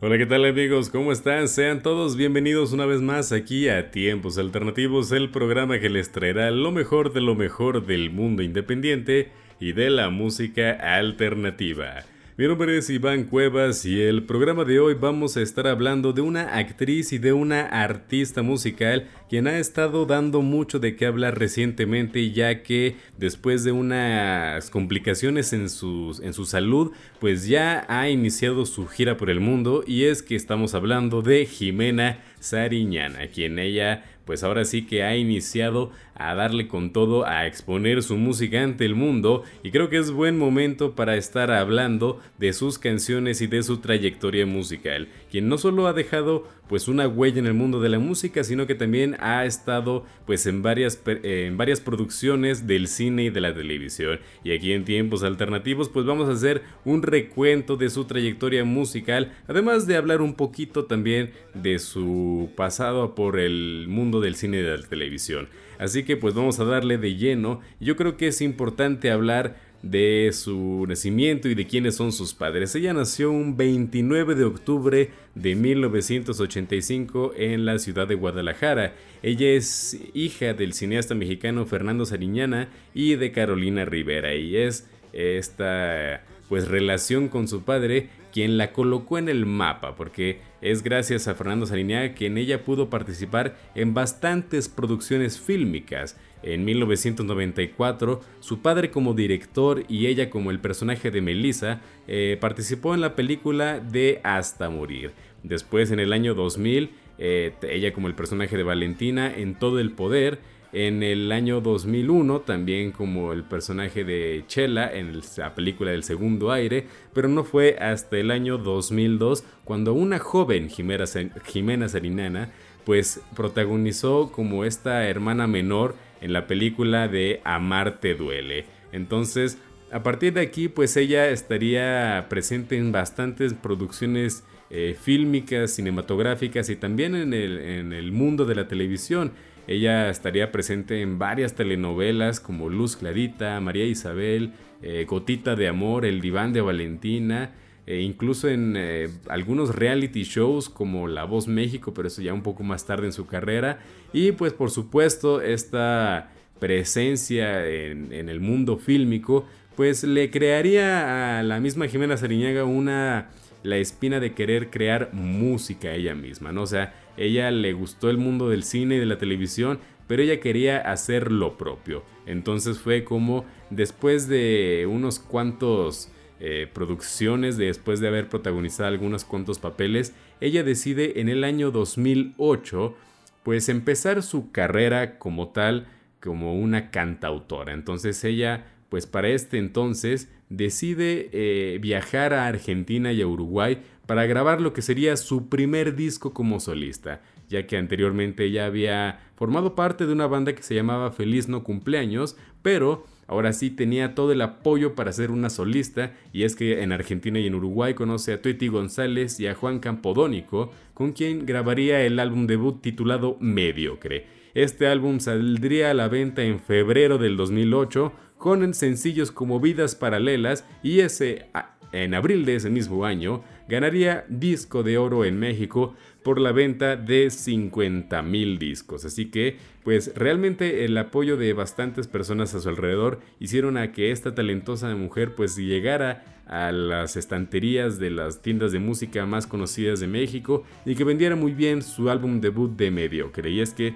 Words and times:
Hola, 0.00 0.16
¿qué 0.16 0.26
tal 0.26 0.44
amigos? 0.44 0.90
¿Cómo 0.90 1.10
están? 1.10 1.48
Sean 1.48 1.82
todos 1.82 2.14
bienvenidos 2.14 2.72
una 2.72 2.86
vez 2.86 3.00
más 3.00 3.32
aquí 3.32 3.68
a 3.68 3.90
Tiempos 3.90 4.38
Alternativos, 4.38 5.10
el 5.10 5.28
programa 5.28 5.80
que 5.80 5.88
les 5.88 6.12
traerá 6.12 6.52
lo 6.52 6.70
mejor 6.70 7.12
de 7.12 7.20
lo 7.20 7.34
mejor 7.34 7.84
del 7.84 8.10
mundo 8.10 8.44
independiente 8.44 9.32
y 9.58 9.72
de 9.72 9.90
la 9.90 10.08
música 10.08 10.70
alternativa. 10.70 12.04
Mi 12.38 12.46
nombre 12.46 12.78
es 12.78 12.88
Iván 12.88 13.24
Cuevas 13.24 13.84
y 13.84 14.00
el 14.00 14.22
programa 14.22 14.64
de 14.64 14.78
hoy 14.78 14.94
vamos 14.94 15.36
a 15.36 15.42
estar 15.42 15.66
hablando 15.66 16.12
de 16.12 16.20
una 16.20 16.56
actriz 16.56 17.12
y 17.12 17.18
de 17.18 17.32
una 17.32 17.62
artista 17.62 18.42
musical 18.42 19.08
quien 19.28 19.48
ha 19.48 19.58
estado 19.58 20.06
dando 20.06 20.40
mucho 20.40 20.78
de 20.78 20.94
qué 20.94 21.06
hablar 21.06 21.36
recientemente 21.36 22.30
ya 22.30 22.62
que 22.62 22.94
después 23.16 23.64
de 23.64 23.72
unas 23.72 24.70
complicaciones 24.70 25.52
en 25.52 25.68
su, 25.68 26.16
en 26.22 26.32
su 26.32 26.44
salud 26.44 26.92
pues 27.18 27.48
ya 27.48 27.84
ha 27.88 28.08
iniciado 28.08 28.66
su 28.66 28.86
gira 28.86 29.16
por 29.16 29.30
el 29.30 29.40
mundo 29.40 29.82
y 29.84 30.04
es 30.04 30.22
que 30.22 30.36
estamos 30.36 30.76
hablando 30.76 31.22
de 31.22 31.44
Jimena 31.44 32.22
Sariñana 32.38 33.26
quien 33.34 33.58
ella 33.58 34.04
pues 34.28 34.44
ahora 34.44 34.66
sí 34.66 34.86
que 34.86 35.02
ha 35.02 35.16
iniciado 35.16 35.90
a 36.18 36.34
darle 36.34 36.68
con 36.68 36.92
todo 36.92 37.26
a 37.26 37.46
exponer 37.46 38.02
su 38.02 38.16
música 38.16 38.62
ante 38.62 38.84
el 38.84 38.94
mundo 38.94 39.44
y 39.62 39.70
creo 39.70 39.88
que 39.88 39.98
es 39.98 40.10
buen 40.10 40.36
momento 40.36 40.94
para 40.94 41.16
estar 41.16 41.50
hablando 41.50 42.20
de 42.38 42.52
sus 42.52 42.78
canciones 42.78 43.40
y 43.40 43.46
de 43.46 43.62
su 43.62 43.78
trayectoria 43.78 44.44
musical, 44.44 45.08
quien 45.30 45.48
no 45.48 45.58
solo 45.58 45.86
ha 45.86 45.92
dejado 45.92 46.46
pues 46.68 46.86
una 46.86 47.08
huella 47.08 47.38
en 47.38 47.46
el 47.46 47.54
mundo 47.54 47.80
de 47.80 47.88
la 47.88 47.98
música, 47.98 48.44
sino 48.44 48.66
que 48.66 48.74
también 48.74 49.16
ha 49.20 49.44
estado 49.46 50.04
pues 50.26 50.46
en 50.46 50.62
varias, 50.62 51.00
en 51.06 51.56
varias 51.56 51.80
producciones 51.80 52.66
del 52.66 52.88
cine 52.88 53.24
y 53.24 53.30
de 53.30 53.40
la 53.40 53.54
televisión. 53.54 54.20
Y 54.44 54.52
aquí 54.52 54.72
en 54.72 54.84
tiempos 54.84 55.22
alternativos 55.22 55.88
pues 55.88 56.04
vamos 56.04 56.28
a 56.28 56.32
hacer 56.32 56.62
un 56.84 57.02
recuento 57.02 57.76
de 57.76 57.88
su 57.88 58.04
trayectoria 58.04 58.64
musical, 58.64 59.32
además 59.46 59.86
de 59.86 59.96
hablar 59.96 60.20
un 60.20 60.34
poquito 60.34 60.84
también 60.84 61.30
de 61.54 61.78
su 61.78 62.50
pasado 62.54 63.14
por 63.14 63.38
el 63.38 63.86
mundo 63.88 64.20
del 64.20 64.34
cine 64.34 64.58
y 64.58 64.62
de 64.62 64.76
la 64.76 64.86
televisión. 64.86 65.48
Así 65.78 66.02
que 66.02 66.16
pues 66.16 66.34
vamos 66.34 66.58
a 66.60 66.64
darle 66.64 66.98
de 66.98 67.16
lleno. 67.16 67.60
Yo 67.80 67.96
creo 67.96 68.16
que 68.16 68.28
es 68.28 68.40
importante 68.40 69.10
hablar 69.10 69.56
de 69.82 70.30
su 70.32 70.84
nacimiento 70.88 71.48
y 71.48 71.54
de 71.54 71.66
quiénes 71.66 71.96
son 71.96 72.12
sus 72.12 72.34
padres. 72.34 72.74
Ella 72.74 72.92
nació 72.92 73.30
un 73.30 73.56
29 73.56 74.34
de 74.34 74.44
octubre 74.44 75.10
de 75.34 75.54
1985 75.54 77.32
en 77.36 77.64
la 77.64 77.78
ciudad 77.78 78.08
de 78.08 78.16
Guadalajara. 78.16 78.94
Ella 79.22 79.48
es 79.50 79.98
hija 80.14 80.52
del 80.52 80.72
cineasta 80.72 81.14
mexicano 81.14 81.64
Fernando 81.64 82.06
Sariñana 82.06 82.68
y 82.92 83.14
de 83.14 83.30
Carolina 83.30 83.84
Rivera 83.84 84.34
y 84.34 84.56
es 84.56 84.88
esta 85.12 86.24
pues 86.48 86.68
relación 86.68 87.28
con 87.28 87.46
su 87.46 87.62
padre 87.62 88.08
quien 88.32 88.58
la 88.58 88.72
colocó 88.72 89.18
en 89.18 89.28
el 89.28 89.46
mapa, 89.46 89.94
porque 89.94 90.40
es 90.60 90.82
gracias 90.82 91.28
a 91.28 91.34
Fernando 91.34 91.66
Sariñana 91.66 92.14
que 92.14 92.26
en 92.26 92.38
ella 92.38 92.64
pudo 92.64 92.90
participar 92.90 93.56
en 93.74 93.94
bastantes 93.94 94.68
producciones 94.68 95.38
fílmicas. 95.38 96.16
En 96.42 96.64
1994, 96.64 98.20
su 98.40 98.60
padre 98.60 98.90
como 98.90 99.14
director 99.14 99.84
y 99.88 100.06
ella 100.06 100.30
como 100.30 100.50
el 100.50 100.60
personaje 100.60 101.10
de 101.10 101.20
Melissa 101.20 101.80
eh, 102.06 102.36
participó 102.40 102.94
en 102.94 103.00
la 103.00 103.16
película 103.16 103.80
de 103.80 104.20
Hasta 104.22 104.70
Morir. 104.70 105.12
Después, 105.42 105.90
en 105.90 106.00
el 106.00 106.12
año 106.12 106.34
2000, 106.34 106.90
eh, 107.18 107.52
ella 107.62 107.92
como 107.92 108.06
el 108.06 108.14
personaje 108.14 108.56
de 108.56 108.62
Valentina 108.62 109.32
en 109.34 109.56
Todo 109.56 109.80
el 109.80 109.90
Poder. 109.92 110.38
En 110.72 111.02
el 111.02 111.32
año 111.32 111.60
2001, 111.62 112.40
también 112.40 112.92
como 112.92 113.32
el 113.32 113.42
personaje 113.42 114.04
de 114.04 114.44
Chela 114.46 114.92
en 114.92 115.20
la 115.38 115.54
película 115.54 115.92
del 115.92 116.04
segundo 116.04 116.52
aire, 116.52 116.86
pero 117.14 117.28
no 117.28 117.42
fue 117.44 117.76
hasta 117.80 118.18
el 118.18 118.30
año 118.30 118.58
2002 118.58 119.44
cuando 119.64 119.94
una 119.94 120.18
joven 120.18 120.68
Jimena, 120.68 121.88
Sarinana 121.88 122.52
pues 122.84 123.20
protagonizó 123.36 124.32
como 124.32 124.64
esta 124.64 125.08
hermana 125.08 125.46
menor 125.46 125.94
en 126.20 126.32
la 126.32 126.46
película 126.46 127.08
de 127.08 127.40
Amarte 127.44 128.14
duele. 128.14 128.66
Entonces, 128.92 129.58
a 129.90 130.02
partir 130.02 130.34
de 130.34 130.40
aquí, 130.40 130.68
pues 130.68 130.96
ella 130.96 131.28
estaría 131.28 132.26
presente 132.28 132.76
en 132.76 132.92
bastantes 132.92 133.54
producciones 133.54 134.44
eh, 134.70 134.96
fílmicas, 135.00 135.72
cinematográficas 135.72 136.68
y 136.68 136.76
también 136.76 137.14
en 137.14 137.32
el, 137.32 138.12
mundo 138.12 138.44
de 138.44 138.54
la 138.54 138.68
televisión. 138.68 139.32
Ella 139.68 140.08
estaría 140.08 140.50
presente 140.50 141.02
en 141.02 141.18
varias 141.18 141.54
telenovelas 141.54 142.40
como 142.40 142.70
Luz 142.70 142.96
Clarita, 142.96 143.60
María 143.60 143.84
Isabel, 143.84 144.54
eh, 144.80 145.04
Gotita 145.06 145.56
de 145.56 145.68
Amor, 145.68 146.06
El 146.06 146.22
Diván 146.22 146.54
de 146.54 146.62
Valentina, 146.62 147.52
e 147.86 148.00
incluso 148.00 148.48
en 148.48 148.74
eh, 148.76 149.08
algunos 149.28 149.74
reality 149.74 150.22
shows 150.22 150.70
como 150.70 151.06
La 151.06 151.24
Voz 151.24 151.48
México, 151.48 151.92
pero 151.92 152.08
eso 152.08 152.22
ya 152.22 152.32
un 152.32 152.42
poco 152.42 152.62
más 152.62 152.86
tarde 152.86 153.06
en 153.06 153.12
su 153.12 153.26
carrera. 153.26 153.78
Y 154.12 154.32
pues 154.32 154.54
por 154.54 154.70
supuesto 154.70 155.42
esta 155.42 156.30
presencia 156.58 157.66
en, 157.66 158.12
el 158.12 158.40
mundo 158.40 158.78
fílmico, 158.78 159.46
pues 159.76 160.02
le 160.02 160.30
crearía 160.30 161.38
a 161.38 161.42
la 161.42 161.60
misma 161.60 161.88
Jimena 161.88 162.16
Sariñaga 162.16 162.64
una 162.64 163.28
la 163.62 163.76
espina 163.76 164.20
de 164.20 164.32
querer 164.32 164.70
crear 164.70 165.10
música 165.12 165.92
ella 165.92 166.14
misma, 166.14 166.52
¿no? 166.52 166.62
O 166.62 166.66
sea, 166.66 166.94
ella 167.18 167.50
le 167.50 167.72
gustó 167.72 168.10
el 168.10 168.18
mundo 168.18 168.48
del 168.48 168.62
cine 168.62 168.96
y 168.96 168.98
de 168.98 169.06
la 169.06 169.18
televisión, 169.18 169.78
pero 170.06 170.22
ella 170.22 170.40
quería 170.40 170.78
hacer 170.78 171.30
lo 171.30 171.58
propio. 171.58 172.02
Entonces 172.26 172.78
fue 172.78 173.04
como 173.04 173.44
después 173.70 174.28
de 174.28 174.88
unos 174.90 175.18
cuantos 175.18 176.10
eh, 176.40 176.68
producciones 176.72 177.56
después 177.56 177.98
de 177.98 178.08
haber 178.08 178.28
protagonizado 178.28 178.88
algunos 178.88 179.24
cuantos 179.24 179.58
papeles, 179.58 180.14
ella 180.40 180.62
decide 180.62 181.20
en 181.20 181.28
el 181.28 181.42
año 181.42 181.70
2008 181.72 182.94
pues 183.42 183.68
empezar 183.68 184.22
su 184.22 184.52
carrera 184.52 185.18
como 185.18 185.48
tal, 185.48 185.88
como 186.20 186.54
una 186.54 186.90
cantautora. 186.90 187.72
Entonces 187.72 188.22
ella 188.24 188.66
pues 188.88 189.06
para 189.06 189.28
este 189.28 189.58
entonces 189.58 190.28
decide 190.48 191.30
eh, 191.32 191.78
viajar 191.80 192.34
a 192.34 192.46
Argentina 192.46 193.12
y 193.12 193.22
a 193.22 193.26
Uruguay 193.26 193.82
para 194.06 194.26
grabar 194.26 194.60
lo 194.60 194.72
que 194.72 194.82
sería 194.82 195.16
su 195.16 195.48
primer 195.48 195.94
disco 195.94 196.32
como 196.32 196.60
solista, 196.60 197.20
ya 197.48 197.66
que 197.66 197.76
anteriormente 197.76 198.44
ella 198.44 198.66
había 198.66 199.20
formado 199.36 199.74
parte 199.74 200.06
de 200.06 200.12
una 200.12 200.26
banda 200.26 200.54
que 200.54 200.62
se 200.62 200.74
llamaba 200.74 201.12
Feliz 201.12 201.48
No 201.48 201.64
Cumpleaños, 201.64 202.36
pero 202.62 203.04
Ahora 203.28 203.52
sí 203.52 203.68
tenía 203.68 204.14
todo 204.14 204.32
el 204.32 204.40
apoyo 204.40 204.94
para 204.94 205.12
ser 205.12 205.30
una 205.30 205.50
solista 205.50 206.14
y 206.32 206.44
es 206.44 206.56
que 206.56 206.82
en 206.82 206.92
Argentina 206.92 207.38
y 207.38 207.46
en 207.46 207.54
Uruguay 207.54 207.92
conoce 207.92 208.32
a 208.32 208.40
Tueti 208.40 208.68
González 208.68 209.38
y 209.38 209.46
a 209.46 209.54
Juan 209.54 209.80
Campodónico, 209.80 210.72
con 210.94 211.12
quien 211.12 211.44
grabaría 211.44 212.00
el 212.00 212.18
álbum 212.20 212.46
debut 212.46 212.80
titulado 212.80 213.36
Mediocre. 213.38 214.26
Este 214.54 214.86
álbum 214.86 215.20
saldría 215.20 215.90
a 215.90 215.94
la 215.94 216.08
venta 216.08 216.42
en 216.42 216.58
febrero 216.58 217.18
del 217.18 217.36
2008 217.36 218.12
con 218.38 218.72
sencillos 218.74 219.30
como 219.30 219.60
Vidas 219.60 219.94
Paralelas 219.94 220.64
y 220.82 221.00
ese 221.00 221.46
en 221.92 222.14
abril 222.14 222.44
de 222.44 222.56
ese 222.56 222.70
mismo 222.70 223.04
año 223.04 223.42
ganaría 223.68 224.24
disco 224.28 224.82
de 224.82 224.98
oro 224.98 225.24
en 225.24 225.38
México 225.38 225.94
por 226.22 226.40
la 226.40 226.52
venta 226.52 226.96
de 226.96 227.30
50 227.30 228.22
mil 228.22 228.58
discos. 228.58 229.04
Así 229.04 229.30
que, 229.30 229.56
pues 229.84 230.12
realmente 230.14 230.84
el 230.84 230.96
apoyo 230.98 231.36
de 231.36 231.52
bastantes 231.52 232.06
personas 232.06 232.54
a 232.54 232.60
su 232.60 232.68
alrededor 232.68 233.20
hicieron 233.40 233.76
a 233.76 233.92
que 233.92 234.10
esta 234.10 234.34
talentosa 234.34 234.94
mujer 234.94 235.34
pues 235.34 235.56
llegara 235.56 236.24
a 236.46 236.72
las 236.72 237.16
estanterías 237.16 237.98
de 237.98 238.10
las 238.10 238.40
tiendas 238.40 238.72
de 238.72 238.78
música 238.78 239.26
más 239.26 239.46
conocidas 239.46 240.00
de 240.00 240.06
México 240.06 240.64
y 240.86 240.94
que 240.94 241.04
vendiera 241.04 241.36
muy 241.36 241.52
bien 241.52 241.82
su 241.82 242.08
álbum 242.08 242.40
debut 242.40 242.74
de 242.76 242.90
Mediocre. 242.90 243.50
Y 243.50 243.64
que 243.76 243.94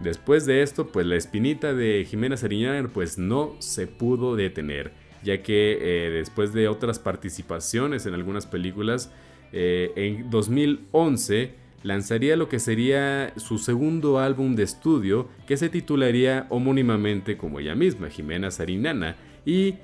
después 0.00 0.46
de 0.46 0.62
esto, 0.62 0.88
pues 0.88 1.06
la 1.06 1.16
espinita 1.16 1.74
de 1.74 2.04
Jimena 2.08 2.36
Sariñana 2.36 2.88
pues 2.92 3.18
no 3.18 3.54
se 3.58 3.86
pudo 3.86 4.36
detener 4.36 4.92
ya 5.22 5.42
que 5.42 5.78
eh, 5.80 6.10
después 6.10 6.52
de 6.52 6.68
otras 6.68 6.98
participaciones 6.98 8.06
en 8.06 8.14
algunas 8.14 8.46
películas, 8.46 9.10
eh, 9.52 9.92
en 9.96 10.30
2011 10.30 11.54
lanzaría 11.82 12.36
lo 12.36 12.48
que 12.48 12.58
sería 12.58 13.32
su 13.36 13.58
segundo 13.58 14.18
álbum 14.18 14.54
de 14.54 14.64
estudio, 14.64 15.28
que 15.46 15.56
se 15.56 15.68
titularía 15.68 16.46
homónimamente 16.50 17.36
como 17.36 17.60
ella 17.60 17.74
misma, 17.74 18.10
Jimena 18.10 18.50
Sarinana, 18.50 19.16
y 19.44 19.76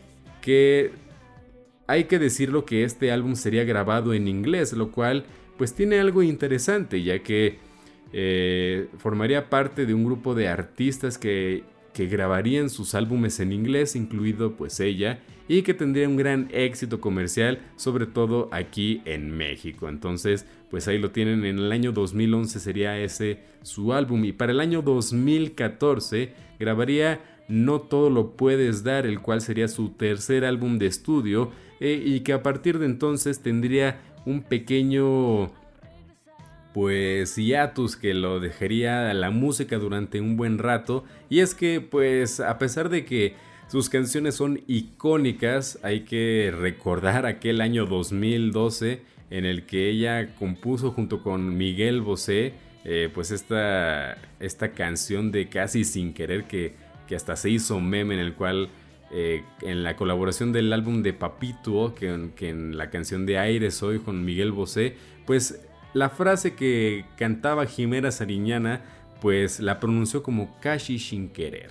que 0.42 0.92
hay 1.86 2.04
que 2.04 2.18
decirlo 2.18 2.64
que 2.64 2.84
este 2.84 3.12
álbum 3.12 3.34
sería 3.34 3.64
grabado 3.64 4.12
en 4.12 4.28
inglés, 4.28 4.72
lo 4.72 4.90
cual 4.90 5.24
pues 5.56 5.74
tiene 5.74 5.98
algo 5.98 6.22
interesante, 6.22 7.02
ya 7.02 7.20
que 7.20 7.58
eh, 8.12 8.88
formaría 8.98 9.48
parte 9.50 9.86
de 9.86 9.94
un 9.94 10.04
grupo 10.04 10.34
de 10.34 10.48
artistas 10.48 11.18
que, 11.18 11.64
que 11.92 12.06
grabarían 12.06 12.70
sus 12.70 12.94
álbumes 12.94 13.40
en 13.40 13.52
inglés, 13.52 13.96
incluido 13.96 14.56
pues 14.56 14.80
ella, 14.80 15.20
y 15.48 15.62
que 15.62 15.74
tendría 15.74 16.08
un 16.08 16.16
gran 16.16 16.48
éxito 16.52 17.00
comercial, 17.00 17.60
sobre 17.76 18.06
todo 18.06 18.48
aquí 18.52 19.00
en 19.04 19.30
México. 19.30 19.88
Entonces, 19.88 20.46
pues 20.70 20.88
ahí 20.88 20.98
lo 20.98 21.10
tienen, 21.10 21.44
en 21.44 21.58
el 21.58 21.72
año 21.72 21.92
2011 21.92 22.60
sería 22.60 22.98
ese 22.98 23.40
su 23.62 23.92
álbum 23.92 24.24
y 24.24 24.32
para 24.32 24.52
el 24.52 24.60
año 24.60 24.82
2014 24.82 26.32
grabaría 26.58 27.20
No 27.48 27.80
todo 27.80 28.10
lo 28.10 28.36
puedes 28.36 28.82
dar, 28.82 29.06
el 29.06 29.20
cual 29.20 29.40
sería 29.40 29.68
su 29.68 29.90
tercer 29.90 30.44
álbum 30.44 30.78
de 30.78 30.86
estudio 30.86 31.52
eh, 31.78 32.02
y 32.04 32.20
que 32.20 32.32
a 32.32 32.42
partir 32.42 32.78
de 32.78 32.86
entonces 32.86 33.40
tendría 33.40 34.00
un 34.24 34.42
pequeño 34.42 35.52
pues 36.76 37.36
hiatus 37.36 37.96
que 37.96 38.12
lo 38.12 38.38
dejaría 38.38 39.08
a 39.08 39.14
la 39.14 39.30
música 39.30 39.78
durante 39.78 40.20
un 40.20 40.36
buen 40.36 40.58
rato. 40.58 41.04
Y 41.30 41.40
es 41.40 41.54
que 41.54 41.80
pues 41.80 42.38
a 42.38 42.58
pesar 42.58 42.90
de 42.90 43.06
que 43.06 43.34
sus 43.66 43.88
canciones 43.88 44.34
son 44.34 44.60
icónicas, 44.66 45.78
hay 45.82 46.00
que 46.00 46.52
recordar 46.54 47.24
aquel 47.24 47.62
año 47.62 47.86
2012 47.86 49.00
en 49.30 49.46
el 49.46 49.64
que 49.64 49.88
ella 49.88 50.34
compuso 50.34 50.90
junto 50.90 51.22
con 51.22 51.56
Miguel 51.56 52.02
Bosé 52.02 52.52
eh, 52.84 53.08
pues 53.12 53.30
esta, 53.30 54.18
esta 54.38 54.72
canción 54.72 55.32
de 55.32 55.48
casi 55.48 55.82
sin 55.82 56.12
querer 56.12 56.44
que, 56.44 56.74
que 57.08 57.16
hasta 57.16 57.36
se 57.36 57.48
hizo 57.48 57.80
meme 57.80 58.12
en 58.12 58.20
el 58.20 58.34
cual 58.34 58.68
eh, 59.12 59.44
en 59.62 59.84
la 59.84 59.94
colaboración 59.94 60.52
del 60.52 60.72
álbum 60.72 61.02
de 61.02 61.12
Papito, 61.12 61.94
que, 61.94 62.08
en 62.48 62.76
la 62.76 62.90
canción 62.90 63.24
de 63.24 63.38
Aire 63.38 63.70
Soy 63.70 64.00
con 64.00 64.24
Miguel 64.24 64.50
Bosé, 64.50 64.96
pues 65.24 65.65
la 65.96 66.10
frase 66.10 66.54
que 66.54 67.06
cantaba 67.16 67.64
Jimena 67.64 68.10
Sariñana, 68.10 68.82
pues 69.22 69.60
la 69.60 69.80
pronunció 69.80 70.22
como 70.22 70.54
casi 70.60 70.98
sin 70.98 71.30
querer. 71.30 71.70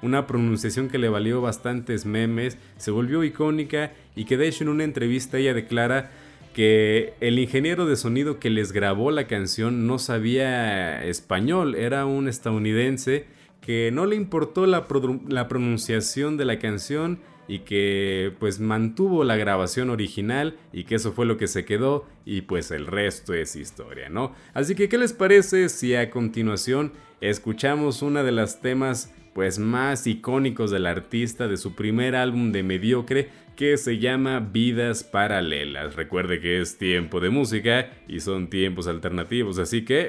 Una 0.00 0.26
pronunciación 0.26 0.88
que 0.88 0.96
le 0.96 1.10
valió 1.10 1.42
bastantes 1.42 2.06
memes, 2.06 2.56
se 2.78 2.90
volvió 2.90 3.22
icónica 3.22 3.92
y 4.16 4.24
que 4.24 4.38
de 4.38 4.48
hecho 4.48 4.64
en 4.64 4.70
una 4.70 4.84
entrevista 4.84 5.36
ella 5.36 5.52
declara 5.52 6.10
que 6.54 7.12
el 7.20 7.38
ingeniero 7.38 7.84
de 7.84 7.96
sonido 7.96 8.38
que 8.38 8.48
les 8.48 8.72
grabó 8.72 9.10
la 9.10 9.26
canción 9.26 9.86
no 9.86 9.98
sabía 9.98 11.04
español, 11.04 11.74
era 11.74 12.06
un 12.06 12.26
estadounidense 12.26 13.26
que 13.60 13.90
no 13.92 14.06
le 14.06 14.16
importó 14.16 14.64
la, 14.64 14.88
pronunciación 14.88 16.38
de 16.38 16.46
la 16.46 16.58
canción 16.58 17.18
y 17.50 17.60
que 17.60 18.32
pues 18.38 18.60
mantuvo 18.60 19.24
la 19.24 19.34
grabación 19.34 19.90
original 19.90 20.56
y 20.72 20.84
que 20.84 20.94
eso 20.94 21.10
fue 21.10 21.26
lo 21.26 21.36
que 21.36 21.48
se 21.48 21.64
quedó 21.64 22.06
y 22.24 22.42
pues 22.42 22.70
el 22.70 22.86
resto 22.86 23.34
es 23.34 23.56
historia, 23.56 24.08
¿no? 24.08 24.36
Así 24.54 24.76
que 24.76 24.88
¿qué 24.88 24.98
les 24.98 25.12
parece 25.12 25.68
si 25.68 25.96
a 25.96 26.10
continuación 26.10 26.92
escuchamos 27.20 28.02
una 28.02 28.22
de 28.22 28.30
las 28.30 28.60
temas 28.60 29.12
pues 29.34 29.58
más 29.58 30.06
icónicos 30.06 30.70
del 30.70 30.86
artista 30.86 31.48
de 31.48 31.56
su 31.56 31.74
primer 31.74 32.14
álbum 32.14 32.52
de 32.52 32.62
Mediocre 32.62 33.30
que 33.56 33.76
se 33.78 33.98
llama 33.98 34.38
Vidas 34.38 35.02
Paralelas. 35.02 35.96
Recuerde 35.96 36.40
que 36.40 36.60
es 36.60 36.78
tiempo 36.78 37.18
de 37.18 37.30
música 37.30 37.90
y 38.06 38.20
son 38.20 38.48
tiempos 38.48 38.86
alternativos, 38.86 39.58
así 39.58 39.84
que 39.84 40.08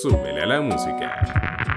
súbele 0.00 0.40
a 0.40 0.46
la 0.46 0.60
música. 0.60 1.75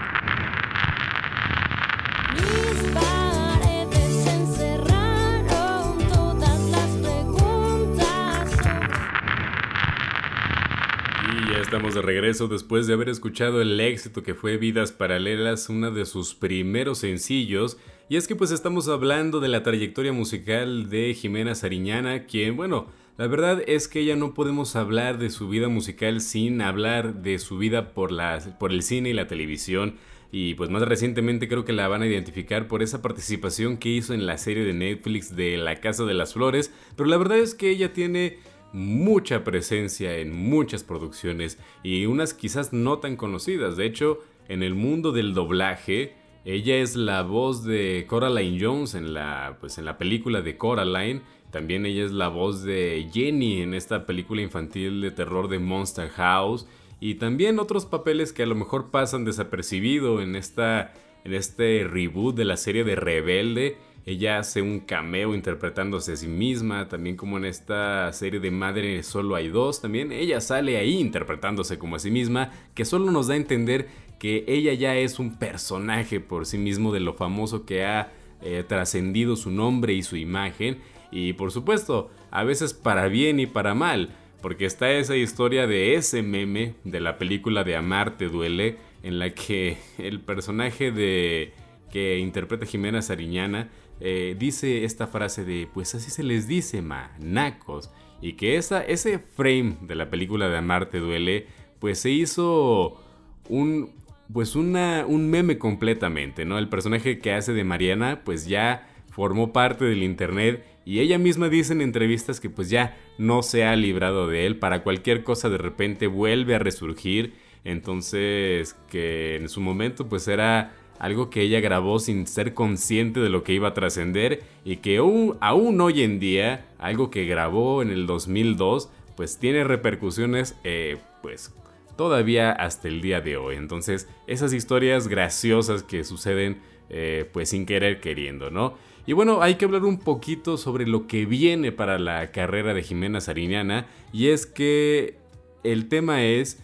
Estamos 11.70 11.94
de 11.94 12.02
regreso 12.02 12.48
después 12.48 12.88
de 12.88 12.94
haber 12.94 13.10
escuchado 13.10 13.62
el 13.62 13.80
éxito 13.80 14.24
que 14.24 14.34
fue 14.34 14.58
Vidas 14.58 14.92
Paralelas, 14.92 15.70
uno 15.70 15.92
de 15.92 16.08
sus 16.08 16.34
primeros 16.34 16.98
sencillos. 16.98 17.78
Y 18.10 18.16
es 18.16 18.28
que 18.28 18.36
pues 18.36 18.50
estamos 18.50 18.88
hablando 18.88 19.40
de 19.40 19.50
la 19.50 19.62
trayectoria 19.62 20.12
musical 20.12 20.90
de 20.90 21.14
Jimena 21.14 21.54
Sariñana, 21.54 22.26
quien 22.26 22.58
bueno, 22.58 22.88
la 23.20 23.28
verdad 23.28 23.62
es 23.68 23.88
que 23.88 24.04
ya 24.04 24.16
no 24.16 24.34
podemos 24.34 24.76
hablar 24.76 25.20
de 25.20 25.30
su 25.30 25.48
vida 25.48 25.68
musical 25.68 26.22
sin 26.22 26.64
hablar 26.64 27.22
de 27.22 27.38
su 27.38 27.60
vida 27.60 27.94
por, 27.94 28.12
la, 28.12 28.40
por 28.58 28.72
el 28.72 28.82
cine 28.82 29.12
y 29.12 29.14
la 29.14 29.28
televisión. 29.28 29.94
Y 30.32 30.56
pues 30.56 30.72
más 30.72 30.82
recientemente 30.82 31.48
creo 31.48 31.66
que 31.66 31.74
la 31.74 31.88
van 31.88 32.02
a 32.02 32.08
identificar 32.08 32.68
por 32.68 32.82
esa 32.82 33.04
participación 33.04 33.78
que 33.78 33.90
hizo 33.90 34.16
en 34.16 34.26
la 34.26 34.40
serie 34.40 34.64
de 34.64 34.74
Netflix 34.74 35.36
de 35.36 35.58
La 35.58 35.76
Casa 35.76 36.04
de 36.06 36.16
las 36.16 36.34
Flores. 36.34 36.74
Pero 36.96 37.08
la 37.08 37.18
verdad 37.18 37.38
es 37.38 37.54
que 37.54 37.70
ella 37.70 37.94
tiene 37.94 38.40
mucha 38.74 39.44
presencia 39.44 40.18
en 40.18 40.36
muchas 40.36 40.84
producciones 40.84 41.58
y 41.84 42.06
unas 42.06 42.34
quizás 42.34 42.74
no 42.74 43.00
tan 43.00 43.16
conocidas. 43.16 43.78
De 43.78 43.86
hecho, 43.86 44.20
en 44.48 44.64
el 44.64 44.76
mundo 44.76 45.12
del 45.12 45.34
doblaje, 45.34 46.16
ella 46.46 46.78
es 46.78 46.96
la 46.96 47.24
voz 47.24 47.64
de 47.64 48.06
Coraline 48.08 48.58
Jones 48.60 48.96
en 48.96 49.14
la, 49.14 49.58
pues, 49.60 49.78
en 49.78 49.86
la 49.86 49.98
película 49.98 50.42
de 50.42 50.58
Coraline. 50.58 51.22
También 51.52 51.86
ella 51.86 52.06
es 52.06 52.12
la 52.12 52.28
voz 52.28 52.64
de 52.64 53.10
Jenny 53.12 53.62
en 53.62 53.74
esta 53.74 54.06
película 54.06 54.42
infantil 54.42 55.02
de 55.02 55.12
terror 55.12 55.50
de 55.50 55.60
Monster 55.60 56.10
House. 56.10 56.68
Y 57.00 57.16
también 57.16 57.60
otros 57.60 57.86
papeles 57.86 58.34
que 58.34 58.44
a 58.44 58.48
lo 58.48 58.56
mejor 58.56 58.92
pasan 58.92 59.26
desapercibido 59.26 60.22
en, 60.22 60.36
esta, 60.36 60.94
en 61.24 61.34
este 61.34 61.86
reboot 61.90 62.36
de 62.36 62.46
la 62.46 62.58
serie 62.58 62.84
de 62.84 62.96
Rebelde 62.96 63.78
ella 64.06 64.40
hace 64.40 64.62
un 64.62 64.80
cameo 64.80 65.36
interpretándose 65.36 66.14
a 66.14 66.16
sí 66.16 66.28
misma, 66.28 66.88
también 66.88 67.16
como 67.16 67.38
en 67.38 67.46
esta 67.46 68.12
serie 68.14 68.40
de 68.40 68.52
Madre 68.52 69.04
solo 69.04 69.36
hay 69.36 69.50
dos, 69.50 69.82
también 69.82 70.12
ella 70.12 70.42
sale 70.42 70.78
ahí 70.78 71.00
interpretándose 71.00 71.78
como 71.78 71.96
a 71.96 72.00
sí 72.00 72.12
misma, 72.12 72.52
que 72.74 72.86
solo 72.86 73.12
nos 73.12 73.28
da 73.28 73.34
a 73.36 73.38
entender 73.38 73.88
que 74.18 74.46
ella 74.48 74.74
ya 74.74 74.96
es 74.96 75.20
un 75.20 75.38
personaje 75.38 76.20
por 76.20 76.46
sí 76.46 76.58
mismo 76.58 76.92
de 76.92 77.00
lo 77.00 77.14
famoso 77.14 77.66
que 77.66 77.86
ha 77.86 78.12
eh, 78.42 78.64
trascendido 78.68 79.36
su 79.36 79.52
nombre 79.52 79.94
y 79.94 80.04
su 80.04 80.16
imagen, 80.18 80.80
y 81.12 81.34
por 81.34 81.52
supuesto, 81.52 82.10
a 82.32 82.44
veces 82.44 82.74
para 82.74 83.08
bien 83.08 83.40
y 83.40 83.48
para 83.48 83.74
mal, 83.74 84.10
porque 84.42 84.66
está 84.66 84.92
esa 84.92 85.16
historia 85.16 85.68
de 85.68 85.96
ese 85.96 86.22
meme 86.22 86.76
de 86.84 87.00
la 87.00 87.18
película 87.18 87.64
de 87.64 87.76
Amarte 87.76 88.30
duele, 88.30 88.78
en 89.04 89.20
la 89.20 89.32
que 89.32 89.78
el 89.98 90.20
personaje 90.22 90.92
de 90.92 91.54
que 91.92 92.20
interpreta 92.20 92.66
Jimena 92.66 93.02
Sariñana 93.02 93.70
eh, 94.00 94.36
dice 94.38 94.86
esta 94.86 95.08
frase 95.08 95.44
de, 95.46 95.68
pues 95.74 95.96
así 95.96 96.12
se 96.12 96.24
les 96.24 96.48
dice, 96.48 96.82
manacos. 96.82 97.92
Y 98.22 98.34
que 98.34 98.58
esa, 98.58 98.84
ese 98.84 99.20
frame 99.20 99.78
de 99.82 99.96
la 99.96 100.10
película 100.10 100.50
de 100.50 100.58
Amarte 100.58 101.00
Duele, 101.00 101.48
pues 101.80 102.00
se 102.00 102.10
hizo 102.10 103.02
un, 103.48 103.92
pues 104.32 104.56
una, 104.56 105.06
un 105.08 105.30
meme 105.30 105.58
completamente, 105.58 106.46
¿no? 106.46 106.58
El 106.58 106.70
personaje 106.70 107.20
que 107.20 107.34
hace 107.34 107.54
de 107.54 107.64
Mariana, 107.64 108.22
pues 108.24 108.46
ya 108.46 108.90
formó 109.10 109.54
parte 109.54 109.86
del 109.86 110.04
internet 110.04 110.66
y 110.86 111.02
ella 111.02 111.18
misma 111.18 111.50
dice 111.50 111.74
en 111.74 111.82
entrevistas 111.82 112.40
que 112.40 112.50
pues 112.50 112.70
ya 112.70 112.98
no 113.18 113.44
se 113.44 113.64
ha 113.64 113.76
librado 113.76 114.28
de 114.28 114.46
él, 114.46 114.58
para 114.58 114.82
cualquier 114.82 115.24
cosa 115.24 115.50
de 115.50 115.58
repente 115.58 116.08
vuelve 116.08 116.56
a 116.56 116.60
resurgir, 116.60 117.34
entonces 117.64 118.76
que 118.90 119.36
en 119.36 119.50
su 119.50 119.62
momento 119.62 120.08
pues 120.08 120.28
era 120.28 120.74
algo 121.00 121.30
que 121.30 121.42
ella 121.42 121.62
grabó 121.62 122.00
sin 122.00 122.28
ser 122.28 122.54
consciente 122.54 123.20
de 123.22 123.30
lo 123.30 123.44
que 123.44 123.54
iba 123.54 123.70
a 123.70 123.74
trascender 123.74 124.44
y 124.66 124.78
que 124.78 124.98
aún, 124.98 125.82
hoy 125.82 126.04
en 126.04 126.20
día, 126.20 126.68
algo 126.78 127.10
que 127.10 127.26
grabó 127.26 127.82
en 127.82 127.90
el 127.90 128.06
2002, 128.06 128.90
pues 129.16 129.40
tiene 129.40 129.64
repercusiones, 129.64 130.56
eh, 130.64 130.98
pues 131.22 131.54
todavía 131.96 132.52
hasta 132.52 132.88
el 132.88 133.02
día 133.02 133.22
de 133.22 133.38
hoy. 133.38 133.56
Entonces, 133.56 134.08
esas 134.28 134.54
historias 134.54 135.08
graciosas 135.08 135.84
que 135.84 136.04
suceden, 136.04 136.62
eh, 136.90 137.30
pues 137.32 137.50
sin 137.50 137.66
querer 137.66 138.02
queriendo, 138.02 138.52
¿no? 138.52 138.76
Y 139.06 139.14
bueno, 139.14 139.42
hay 139.42 139.56
que 139.56 139.66
hablar 139.66 139.86
un 139.86 140.00
poquito 140.00 140.58
sobre 140.58 140.86
lo 140.86 141.08
que 141.08 141.26
viene 141.26 141.72
para 141.72 141.98
la 141.98 142.32
carrera 142.32 142.74
de 142.74 142.84
Jimena 142.84 143.22
Sariñana, 143.22 143.88
y 144.14 144.28
es 144.28 144.46
que 144.46 145.16
el 145.64 145.88
tema 145.90 146.24
es 146.24 146.62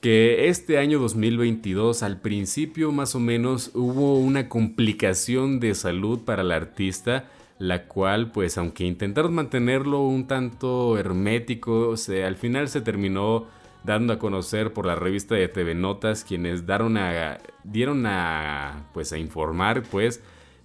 que 0.00 0.48
este 0.48 0.78
año 0.78 0.98
2022 1.00 2.02
al 2.02 2.20
principio 2.20 2.92
más 2.92 3.14
o 3.14 3.20
menos 3.20 3.72
hubo 3.74 4.18
una 4.18 4.48
complicación 4.48 5.60
de 5.60 5.74
salud 5.74 6.20
para 6.24 6.42
la 6.42 6.56
artista, 6.56 7.28
la 7.58 7.86
cual 7.86 8.30
pues 8.30 8.58
aunque 8.58 8.84
intentaron 8.84 9.34
mantenerlo 9.34 10.02
un 10.02 10.26
tanto 10.26 10.96
hermético, 10.98 11.94
al 12.24 12.36
final 12.36 12.68
se 12.68 12.80
terminó 12.80 13.46
dando 13.84 14.12
a 14.12 14.18
conocer 14.18 14.72
por 14.72 14.86
la 14.86 14.94
revista 14.94 15.34
de 15.34 15.48
TV 15.48 15.74
Notas 15.74 16.24
quienes 16.24 16.64
dieron 17.64 18.06
a, 18.06 18.88
pues 18.94 19.12
a 19.12 19.18
informar 19.18 19.82
pues 19.84 20.22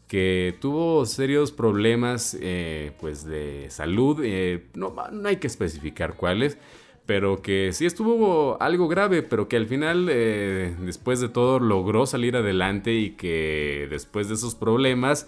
que 0.07 0.55
tuvo 0.59 1.05
serios 1.05 1.51
problemas 1.51 2.37
eh, 2.39 2.91
pues 2.99 3.25
de 3.25 3.67
salud, 3.69 4.19
eh, 4.23 4.65
no 4.75 4.93
hay 5.25 5.37
que 5.37 5.47
especificar 5.47 6.15
cuáles, 6.15 6.57
pero 7.05 7.41
que 7.41 7.71
sí 7.73 7.85
estuvo 7.85 8.61
algo 8.61 8.87
grave, 8.87 9.23
pero 9.23 9.47
que 9.47 9.57
al 9.57 9.67
final, 9.67 10.07
eh, 10.09 10.75
después 10.81 11.19
de 11.19 11.29
todo, 11.29 11.59
logró 11.59 12.05
salir 12.05 12.35
adelante 12.35 12.93
y 12.93 13.11
que 13.11 13.87
después 13.89 14.29
de 14.29 14.35
esos 14.35 14.55
problemas, 14.55 15.27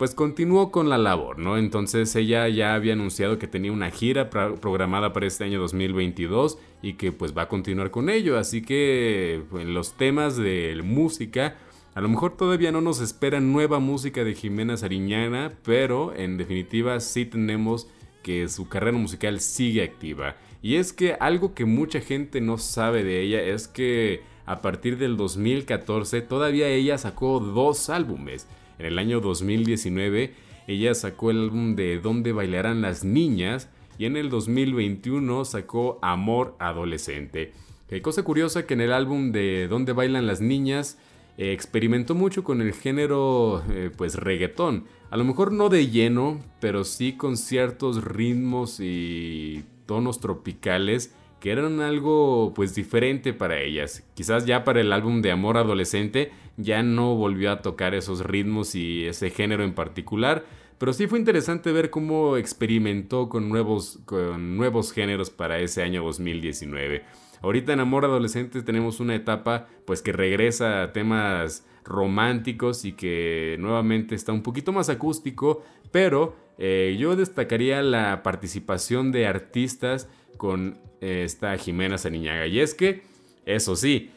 pues 0.00 0.14
continuó 0.14 0.70
con 0.70 0.88
la 0.88 0.96
labor, 0.96 1.38
¿no? 1.38 1.58
Entonces 1.58 2.16
ella 2.16 2.48
ya 2.48 2.74
había 2.74 2.94
anunciado 2.94 3.38
que 3.38 3.46
tenía 3.46 3.70
una 3.70 3.90
gira 3.90 4.30
programada 4.30 5.12
para 5.12 5.26
este 5.26 5.44
año 5.44 5.60
2022 5.60 6.58
y 6.80 6.94
que 6.94 7.12
pues 7.12 7.36
va 7.36 7.42
a 7.42 7.48
continuar 7.48 7.90
con 7.90 8.08
ello, 8.08 8.38
así 8.38 8.62
que 8.62 9.42
en 9.52 9.74
los 9.74 9.98
temas 9.98 10.38
de 10.38 10.80
música, 10.82 11.58
a 11.94 12.00
lo 12.00 12.08
mejor 12.08 12.36
todavía 12.36 12.72
no 12.72 12.80
nos 12.80 13.00
espera 13.00 13.40
nueva 13.40 13.78
música 13.78 14.24
de 14.24 14.34
Jimena 14.34 14.78
Sariñana, 14.78 15.52
pero 15.64 16.14
en 16.14 16.38
definitiva 16.38 16.98
sí 17.00 17.26
tenemos 17.26 17.88
que 18.22 18.48
su 18.48 18.68
carrera 18.68 18.96
musical 18.96 19.40
sigue 19.40 19.82
activa. 19.82 20.36
Y 20.62 20.76
es 20.76 20.92
que 20.92 21.14
algo 21.14 21.54
que 21.54 21.64
mucha 21.64 22.00
gente 22.00 22.40
no 22.40 22.58
sabe 22.58 23.02
de 23.04 23.22
ella 23.22 23.42
es 23.42 23.68
que 23.68 24.22
a 24.46 24.60
partir 24.60 24.98
del 24.98 25.16
2014 25.16 26.22
todavía 26.22 26.68
ella 26.68 26.98
sacó 26.98 27.40
dos 27.40 27.88
álbumes. 27.88 28.46
En 28.78 28.86
el 28.86 28.98
año 28.98 29.20
2019 29.20 30.34
ella 30.66 30.94
sacó 30.94 31.30
el 31.30 31.38
álbum 31.44 31.76
de 31.76 31.98
Dónde 31.98 32.32
bailarán 32.32 32.82
las 32.82 33.04
niñas 33.04 33.68
y 33.98 34.06
en 34.06 34.16
el 34.16 34.30
2021 34.30 35.44
sacó 35.44 35.98
Amor 36.02 36.56
Adolescente. 36.58 37.52
Hay 37.90 38.00
cosa 38.02 38.22
curiosa 38.22 38.66
que 38.66 38.74
en 38.74 38.80
el 38.80 38.92
álbum 38.92 39.32
de 39.32 39.66
Dónde 39.68 39.92
bailan 39.92 40.26
las 40.26 40.40
niñas 40.40 40.98
eh, 41.38 41.52
experimentó 41.52 42.14
mucho 42.14 42.44
con 42.44 42.60
el 42.60 42.72
género 42.72 43.62
eh, 43.70 43.90
pues 43.96 44.14
reggaetón. 44.16 44.84
A 45.10 45.16
lo 45.16 45.24
mejor 45.24 45.50
no 45.50 45.68
de 45.68 45.88
lleno, 45.88 46.38
pero 46.60 46.84
sí 46.84 47.14
con 47.14 47.36
ciertos 47.36 48.04
ritmos 48.04 48.78
y 48.78 49.64
tonos 49.86 50.20
tropicales 50.20 51.12
que 51.40 51.50
eran 51.50 51.80
algo 51.80 52.52
pues 52.54 52.76
diferente 52.76 53.32
para 53.32 53.60
ellas. 53.60 54.04
Quizás 54.14 54.46
ya 54.46 54.62
para 54.62 54.80
el 54.80 54.92
álbum 54.92 55.20
de 55.20 55.32
Amor 55.32 55.56
Adolescente 55.56 56.30
ya 56.56 56.84
no 56.84 57.16
volvió 57.16 57.50
a 57.50 57.60
tocar 57.60 57.94
esos 57.94 58.24
ritmos 58.24 58.76
y 58.76 59.06
ese 59.06 59.30
género 59.30 59.64
en 59.64 59.74
particular, 59.74 60.44
pero 60.78 60.92
sí 60.92 61.08
fue 61.08 61.18
interesante 61.18 61.72
ver 61.72 61.90
cómo 61.90 62.36
experimentó 62.36 63.28
con 63.28 63.48
nuevos, 63.48 63.98
con 64.04 64.56
nuevos 64.56 64.92
géneros 64.92 65.30
para 65.30 65.58
ese 65.58 65.82
año 65.82 66.04
2019. 66.04 67.02
Ahorita 67.42 67.72
en 67.72 67.80
Amor 67.80 68.04
Adolescente 68.04 68.62
tenemos 68.62 69.00
una 69.00 69.16
etapa 69.16 69.66
pues 69.86 70.02
que 70.02 70.12
regresa 70.12 70.82
a 70.82 70.92
temas 70.92 71.64
románticos 71.84 72.84
y 72.84 72.92
que 72.92 73.56
nuevamente 73.58 74.14
está 74.14 74.32
un 74.32 74.42
poquito 74.42 74.72
más 74.72 74.88
acústico, 74.88 75.62
pero 75.90 76.36
eh, 76.58 76.96
yo 76.98 77.16
destacaría 77.16 77.82
la 77.82 78.22
participación 78.22 79.12
de 79.12 79.26
artistas 79.26 80.08
con 80.36 80.78
esta 81.00 81.56
Jimena 81.56 81.98
Sariñaga. 81.98 82.46
Y 82.46 82.60
es 82.60 82.74
que, 82.74 83.02
eso 83.46 83.76
sí, 83.76 84.10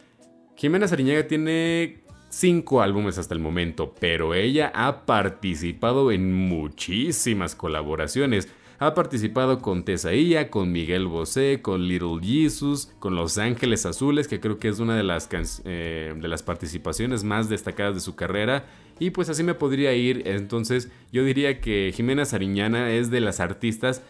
Jimena 0.56 0.88
Sariñaga 0.88 1.28
tiene 1.28 2.04
cinco 2.30 2.82
álbumes 2.82 3.18
hasta 3.18 3.34
el 3.34 3.40
momento, 3.40 3.94
pero 4.00 4.34
ella 4.34 4.72
ha 4.74 5.06
participado 5.06 6.12
en 6.12 6.34
muchísimas 6.34 7.56
colaboraciones. 7.56 8.50
Ha 8.86 8.96
participado 8.96 9.62
con 9.62 9.86
Tesaía, 9.86 10.52
con 10.52 10.74
Miguel 10.74 11.08
Bosé, 11.08 11.62
con 11.62 11.88
Little 11.88 12.20
Jesus, 12.22 12.92
con 13.00 13.16
Los 13.16 13.38
Ángeles 13.38 13.86
Azules, 13.86 14.28
que 14.28 14.42
creo 14.42 14.60
que 14.60 14.68
es 14.68 14.80
una 14.80 14.98
de 14.98 15.04
las, 15.04 15.30
eh, 15.64 16.14
de 16.18 16.28
las 16.28 16.44
participaciones 16.44 17.24
más 17.24 17.48
destacadas 17.48 17.96
de 17.96 18.02
su 18.02 18.16
carrera. 18.16 18.66
Y 19.00 19.12
pues 19.12 19.30
así 19.30 19.42
me 19.42 19.54
podría 19.54 19.94
ir. 19.94 20.24
Entonces 20.26 20.92
yo 21.14 21.24
diría 21.24 21.62
que 21.62 21.94
Jimena 21.96 22.26
Sariñana 22.26 22.92
es 22.92 23.10
de 23.10 23.22
las 23.22 23.40
artistas 23.40 24.02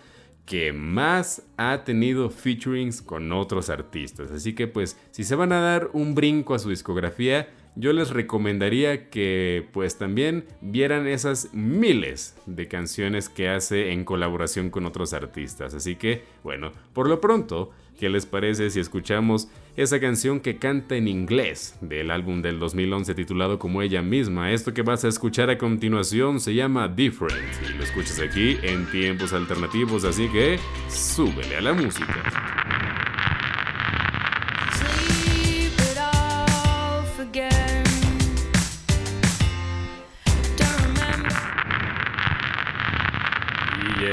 que 0.48 0.74
más 0.74 1.44
ha 1.58 1.84
tenido 1.84 2.32
featurings 2.32 3.04
con 3.04 3.32
otros 3.32 3.70
artistas. 3.70 4.32
Así 4.32 4.54
que 4.54 4.66
pues 4.66 4.98
si 5.12 5.24
se 5.24 5.36
van 5.36 5.52
a 5.52 5.60
dar 5.60 5.92
un 5.94 6.16
brinco 6.16 6.56
a 6.56 6.60
su 6.60 6.72
discografía, 6.72 7.48
yo 7.76 7.94
les 7.94 8.12
recomendaría 8.12 9.10
que 9.10 9.68
pues 9.72 9.98
también 9.98 10.46
vieran 10.62 11.08
esas 11.08 11.54
miles 11.54 12.36
de 12.46 12.68
canciones 12.68 13.30
que 13.30 13.50
hace 13.50 13.92
en 13.92 14.06
colaboración 14.06 14.70
con 14.70 14.86
otros 14.86 15.14
artistas. 15.14 15.74
Así 15.74 15.96
que 15.96 16.24
bueno, 16.44 16.72
por 16.94 17.10
lo 17.10 17.20
pronto, 17.20 17.72
¿qué 18.00 18.10
les 18.10 18.26
parece 18.26 18.70
si 18.70 18.80
escuchamos 18.80 19.50
esa 19.76 20.00
canción 20.00 20.40
que 20.40 20.58
canta 20.58 20.96
en 20.96 21.08
inglés 21.08 21.76
del 21.82 22.12
álbum 22.12 22.42
del 22.42 22.60
2011 22.60 23.16
titulado 23.16 23.58
como 23.58 23.82
ella 23.82 24.02
misma? 24.02 24.52
Esto 24.52 24.74
que 24.74 24.84
vas 24.84 25.04
a 25.06 25.08
escuchar 25.08 25.50
a 25.50 25.58
continuación 25.58 26.40
se 26.40 26.54
llama 26.54 26.88
Different 26.88 27.42
y 27.68 27.78
lo 27.78 27.84
escuchas 27.84 28.20
aquí 28.20 28.58
en 28.62 28.86
tiempos 28.92 29.34
alternativos, 29.34 30.04
así 30.04 30.28
que 30.30 30.60
súbele 30.90 31.58
a 31.58 31.62
la 31.62 31.74
música. 31.74 32.63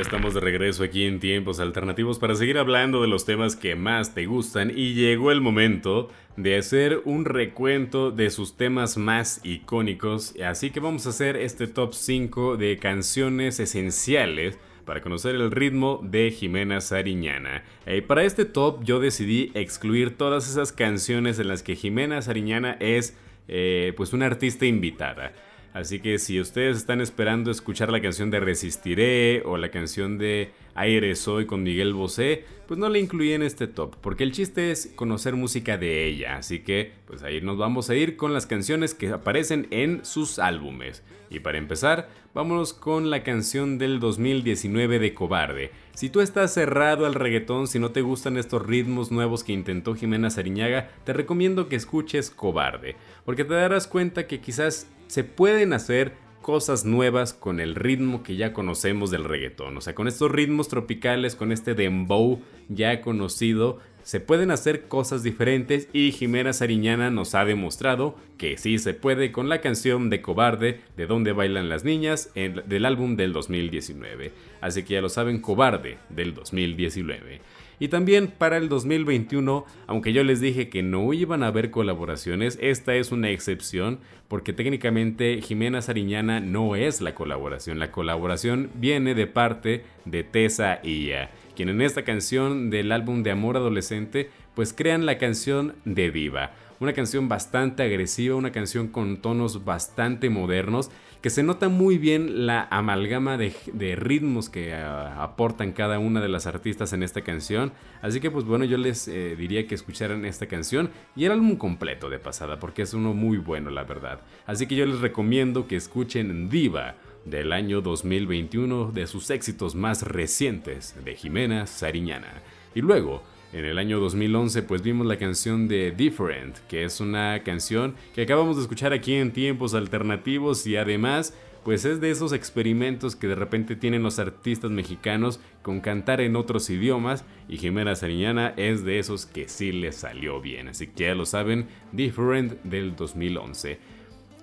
Estamos 0.00 0.33
de 0.33 0.40
regreso 0.40 0.83
aquí 0.83 1.04
en 1.04 1.21
Tiempos 1.21 1.61
Alternativos 1.61 2.19
para 2.19 2.35
seguir 2.35 2.57
hablando 2.57 3.02
de 3.02 3.09
los 3.09 3.26
temas 3.26 3.54
que 3.54 3.76
más 3.76 4.14
te 4.14 4.25
gustan 4.25 4.73
y 4.75 4.95
llegó 4.95 5.30
el 5.30 5.42
momento 5.42 6.09
de 6.37 6.57
hacer 6.57 7.02
un 7.04 7.26
recuento 7.26 8.11
de 8.11 8.30
sus 8.30 8.57
temas 8.57 8.97
más 8.97 9.40
icónicos, 9.45 10.35
así 10.42 10.71
que 10.71 10.80
vamos 10.80 11.07
a 11.07 11.11
hacer 11.11 11.37
este 11.37 11.66
top 11.66 11.92
5 11.92 12.57
de 12.57 12.78
canciones 12.78 13.61
esenciales 13.61 14.59
para 14.87 15.02
conocer 15.02 15.35
el 15.35 15.50
ritmo 15.50 16.00
de 16.02 16.30
Jimena 16.30 16.80
Sariñana. 16.80 17.62
Y 17.87 18.00
para 18.00 18.25
este 18.25 18.47
top 18.47 18.83
yo 18.83 19.00
decidí 19.00 19.52
excluir 19.54 20.16
todas 20.16 20.49
esas 20.49 20.73
canciones 20.73 21.38
en 21.38 21.49
las 21.49 21.62
que 21.62 21.76
Jimena 21.76 22.23
Sariñana 22.23 22.76
es 22.80 23.19
eh, 23.49 23.92
pues 23.97 24.14
una 24.14 24.26
artista 24.26 24.64
invitada. 24.64 25.35
Así 25.72 26.00
que 26.00 26.18
si 26.18 26.40
ustedes 26.40 26.76
están 26.76 27.00
esperando 27.00 27.50
escuchar 27.50 27.92
la 27.92 28.02
canción 28.02 28.30
de 28.30 28.40
Resistiré 28.40 29.42
o 29.44 29.56
la 29.56 29.70
canción 29.70 30.18
de 30.18 30.50
Aire 30.74 31.14
Soy 31.14 31.46
con 31.46 31.62
Miguel 31.62 31.94
Bosé, 31.94 32.44
pues 32.66 32.78
no 32.78 32.88
la 32.88 32.98
incluí 32.98 33.32
en 33.32 33.42
este 33.42 33.68
top, 33.68 33.94
porque 34.00 34.24
el 34.24 34.32
chiste 34.32 34.72
es 34.72 34.92
conocer 34.96 35.36
música 35.36 35.78
de 35.78 36.06
ella. 36.06 36.36
Así 36.36 36.60
que 36.60 36.92
pues 37.06 37.22
ahí 37.22 37.40
nos 37.40 37.56
vamos 37.56 37.88
a 37.88 37.94
ir 37.94 38.16
con 38.16 38.32
las 38.32 38.46
canciones 38.46 38.94
que 38.94 39.08
aparecen 39.10 39.68
en 39.70 40.04
sus 40.04 40.38
álbumes. 40.38 41.04
Y 41.30 41.38
para 41.40 41.58
empezar, 41.58 42.08
vámonos 42.34 42.72
con 42.75 43.08
la 43.08 43.22
canción 43.22 43.78
del 43.78 44.00
2019 44.00 44.99
de 44.99 45.14
Cobarde. 45.14 45.70
Si 45.94 46.10
tú 46.10 46.20
estás 46.20 46.52
cerrado 46.52 47.06
al 47.06 47.14
reggaetón, 47.14 47.68
si 47.68 47.78
no 47.78 47.92
te 47.92 48.02
gustan 48.02 48.37
estos 48.37 48.66
ritmos 48.66 49.12
nuevos 49.12 49.44
que 49.44 49.52
intentó 49.52 49.94
Jimena 49.94 50.28
Sariñaga, 50.28 50.90
te 51.04 51.12
recomiendo 51.12 51.68
que 51.68 51.76
escuches 51.76 52.30
Cobarde, 52.30 52.96
porque 53.25 53.44
te 53.44 53.54
darás 53.54 53.87
cuenta 53.87 54.26
que 54.26 54.40
quizás 54.40 54.88
se 55.06 55.22
pueden 55.22 55.72
hacer 55.72 56.14
cosas 56.42 56.84
nuevas 56.84 57.32
con 57.32 57.60
el 57.60 57.75
ritmo 57.75 58.22
que 58.22 58.34
ya 58.34 58.52
conocemos 58.52 59.10
del 59.10 59.25
reggaetón. 59.25 59.76
O 59.76 59.80
sea, 59.80 59.94
con 59.94 60.08
estos 60.08 60.30
ritmos 60.32 60.68
tropicales, 60.68 61.37
con 61.37 61.52
este 61.52 61.75
dembow 61.75 62.40
ya 62.68 63.00
conocido, 63.02 63.78
se 64.10 64.18
pueden 64.18 64.50
hacer 64.50 64.88
cosas 64.88 65.22
diferentes 65.22 65.88
y 65.92 66.10
Jimena 66.10 66.52
Sariñana 66.52 67.12
nos 67.12 67.36
ha 67.36 67.44
demostrado 67.44 68.16
que 68.38 68.58
sí 68.58 68.80
se 68.80 68.92
puede 68.92 69.30
con 69.30 69.48
la 69.48 69.60
canción 69.60 70.10
de 70.10 70.20
Cobarde, 70.20 70.80
de 70.96 71.06
donde 71.06 71.30
bailan 71.30 71.68
las 71.68 71.84
niñas, 71.84 72.32
del 72.34 72.86
álbum 72.86 73.14
del 73.14 73.32
2019. 73.32 74.32
Así 74.60 74.82
que 74.82 74.94
ya 74.94 75.00
lo 75.00 75.10
saben, 75.10 75.40
Cobarde 75.40 75.98
del 76.08 76.34
2019. 76.34 77.40
Y 77.78 77.86
también 77.86 78.26
para 78.26 78.56
el 78.56 78.68
2021, 78.68 79.64
aunque 79.86 80.12
yo 80.12 80.24
les 80.24 80.40
dije 80.40 80.68
que 80.68 80.82
no 80.82 81.12
iban 81.12 81.44
a 81.44 81.46
haber 81.46 81.70
colaboraciones, 81.70 82.58
esta 82.60 82.96
es 82.96 83.12
una 83.12 83.30
excepción 83.30 84.00
porque 84.26 84.52
técnicamente 84.52 85.40
Jimena 85.40 85.82
Sariñana 85.82 86.40
no 86.40 86.76
es 86.76 87.00
la 87.00 87.14
colaboración. 87.14 87.78
La 87.78 87.90
colaboración 87.90 88.70
viene 88.74 89.14
de 89.14 89.26
parte 89.26 89.84
de 90.04 90.24
Tessa 90.24 90.80
Ia, 90.82 91.30
quien 91.54 91.69
en 91.69 91.83
esta 91.83 92.02
canción 92.02 92.71
del 92.71 92.92
álbum 92.92 93.23
de 93.23 93.30
Amor 93.30 93.57
Adolescente 93.57 94.30
pues 94.54 94.73
crean 94.73 95.07
la 95.07 95.19
canción 95.19 95.75
de 95.85 96.11
Diva. 96.11 96.52
Una 96.80 96.92
canción 96.95 97.28
bastante 97.28 97.83
agresiva, 97.83 98.37
una 98.37 98.52
canción 98.52 98.88
con 98.88 99.19
tonos 99.19 99.64
bastante 99.64 100.30
modernos 100.30 100.90
que 101.21 101.28
se 101.28 101.42
nota 101.42 101.69
muy 101.69 101.99
bien 101.99 102.47
la 102.47 102.66
amalgama 102.71 103.37
de, 103.37 103.97
ritmos 103.97 104.49
que 104.49 104.73
ah, 104.73 105.23
aportan 105.23 105.73
cada 105.73 105.99
una 105.99 106.21
de 106.21 106.28
las 106.28 106.47
artistas 106.47 106.92
en 106.92 107.02
esta 107.02 107.21
canción. 107.21 107.73
Así 108.00 108.21
que 108.21 108.30
pues 108.30 108.47
bueno, 108.47 108.64
yo 108.64 108.78
les 108.78 109.07
eh, 109.09 109.37
diría 109.37 109.66
que 109.66 109.75
escucharan 109.75 110.25
esta 110.25 110.47
canción 110.47 110.90
y 111.14 111.26
el 111.26 111.33
álbum 111.33 111.57
completo 111.57 112.09
de 112.09 112.19
pasada, 112.19 112.59
porque 112.59 112.83
es 112.83 112.95
uno 112.95 113.12
muy 113.12 113.37
bueno, 113.37 113.71
la 113.71 113.85
verdad. 113.85 114.21
Así 114.47 114.66
que 114.66 114.76
yo 114.76 114.87
les 114.87 115.00
recomiendo 115.00 115.66
que 115.66 115.76
escuchen 115.76 116.49
Diva 116.49 116.95
del 117.24 117.52
año 117.52 117.80
2021 117.80 118.92
de 118.92 119.06
sus 119.06 119.30
éxitos 119.30 119.74
más 119.74 120.02
recientes 120.02 120.94
de 121.04 121.14
Jimena 121.14 121.66
Sariñana. 121.66 122.42
Y 122.74 122.80
luego 122.80 123.22
en 123.52 123.64
el 123.64 123.78
año 123.78 123.98
2011 124.00 124.62
pues 124.62 124.82
vimos 124.82 125.06
la 125.06 125.18
canción 125.18 125.66
de 125.68 125.90
Different, 125.90 126.58
que 126.68 126.84
es 126.84 127.00
una 127.00 127.42
canción 127.42 127.94
que 128.14 128.22
acabamos 128.22 128.56
de 128.56 128.62
escuchar 128.62 128.92
aquí 128.92 129.14
en 129.14 129.32
tiempos 129.32 129.74
alternativos 129.74 130.66
y 130.66 130.76
además 130.76 131.34
pues 131.64 131.84
es 131.84 132.00
de 132.00 132.10
esos 132.10 132.32
experimentos 132.32 133.16
que 133.16 133.28
de 133.28 133.34
repente 133.34 133.76
tienen 133.76 134.02
los 134.02 134.18
artistas 134.18 134.70
mexicanos 134.70 135.40
con 135.62 135.80
cantar 135.80 136.20
en 136.20 136.36
otros 136.36 136.70
idiomas 136.70 137.24
y 137.48 137.58
Jimena 137.58 137.94
Sariñana 137.94 138.54
es 138.56 138.84
de 138.84 138.98
esos 138.98 139.26
que 139.26 139.48
sí 139.48 139.72
le 139.72 139.92
salió 139.92 140.40
bien, 140.40 140.68
así 140.68 140.86
que 140.86 141.04
ya 141.04 141.14
lo 141.14 141.26
saben, 141.26 141.68
Different 141.92 142.62
del 142.62 142.96
2011. 142.96 143.78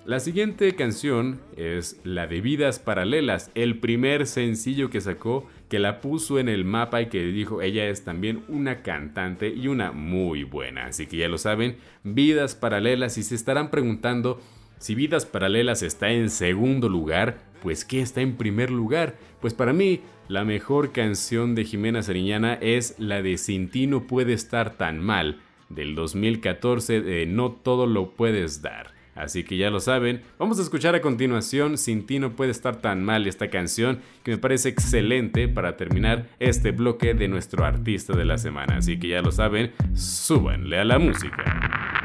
La 0.08 0.20
siguiente 0.20 0.74
canción 0.74 1.38
es 1.58 2.00
la 2.02 2.26
de 2.26 2.40
Vidas 2.40 2.78
Paralelas, 2.78 3.50
el 3.54 3.78
primer 3.78 4.26
sencillo 4.26 4.88
que 4.88 5.02
sacó, 5.02 5.46
que 5.68 5.78
la 5.78 6.00
puso 6.00 6.38
en 6.38 6.48
el 6.48 6.64
mapa 6.64 7.02
y 7.02 7.10
que 7.10 7.22
dijo 7.24 7.60
ella 7.60 7.86
es 7.90 8.04
también 8.04 8.42
una 8.48 8.80
cantante 8.80 9.52
y 9.54 9.68
una 9.68 9.92
muy 9.92 10.44
buena. 10.44 10.86
Así 10.86 11.06
que 11.06 11.18
ya 11.18 11.28
lo 11.28 11.36
saben, 11.36 11.76
Vidas 12.04 12.54
Paralelas 12.54 13.18
y 13.18 13.22
se 13.22 13.34
estarán 13.34 13.70
preguntando 13.70 14.40
si 14.78 14.94
Vidas 14.94 15.26
Paralelas 15.26 15.82
está 15.82 16.08
en 16.08 16.30
segundo 16.30 16.88
lugar, 16.88 17.40
pues 17.60 17.84
¿qué 17.84 18.00
está 18.00 18.22
en 18.22 18.38
primer 18.38 18.70
lugar? 18.70 19.14
Pues 19.42 19.52
para 19.52 19.74
mí, 19.74 20.00
la 20.26 20.42
mejor 20.46 20.92
canción 20.92 21.54
de 21.54 21.66
Jimena 21.66 22.02
Sariñana 22.02 22.54
es 22.54 22.94
la 22.98 23.20
de 23.20 23.36
Sin 23.36 23.68
ti 23.68 23.86
no 23.86 24.06
puede 24.06 24.32
estar 24.32 24.78
tan 24.78 25.00
mal, 25.00 25.42
del 25.68 25.94
2014 25.94 27.02
de 27.02 27.26
No 27.26 27.52
todo 27.52 27.86
lo 27.86 28.12
puedes 28.12 28.62
dar. 28.62 28.96
Así 29.18 29.44
que 29.44 29.56
ya 29.56 29.70
lo 29.70 29.80
saben, 29.80 30.22
vamos 30.38 30.58
a 30.58 30.62
escuchar 30.62 30.94
a 30.94 31.00
continuación 31.00 31.76
Sin 31.76 32.06
ti 32.06 32.18
no 32.18 32.36
puede 32.36 32.50
estar 32.50 32.76
tan 32.76 33.04
mal 33.04 33.26
esta 33.26 33.50
canción 33.50 34.00
que 34.22 34.32
me 34.32 34.38
parece 34.38 34.68
excelente 34.68 35.48
para 35.48 35.76
terminar 35.76 36.28
este 36.38 36.70
bloque 36.70 37.14
de 37.14 37.28
nuestro 37.28 37.64
artista 37.64 38.16
de 38.16 38.24
la 38.24 38.38
semana. 38.38 38.78
Así 38.78 38.98
que 38.98 39.08
ya 39.08 39.22
lo 39.22 39.32
saben, 39.32 39.72
súbanle 39.94 40.78
a 40.78 40.84
la 40.84 40.98
música. 40.98 41.97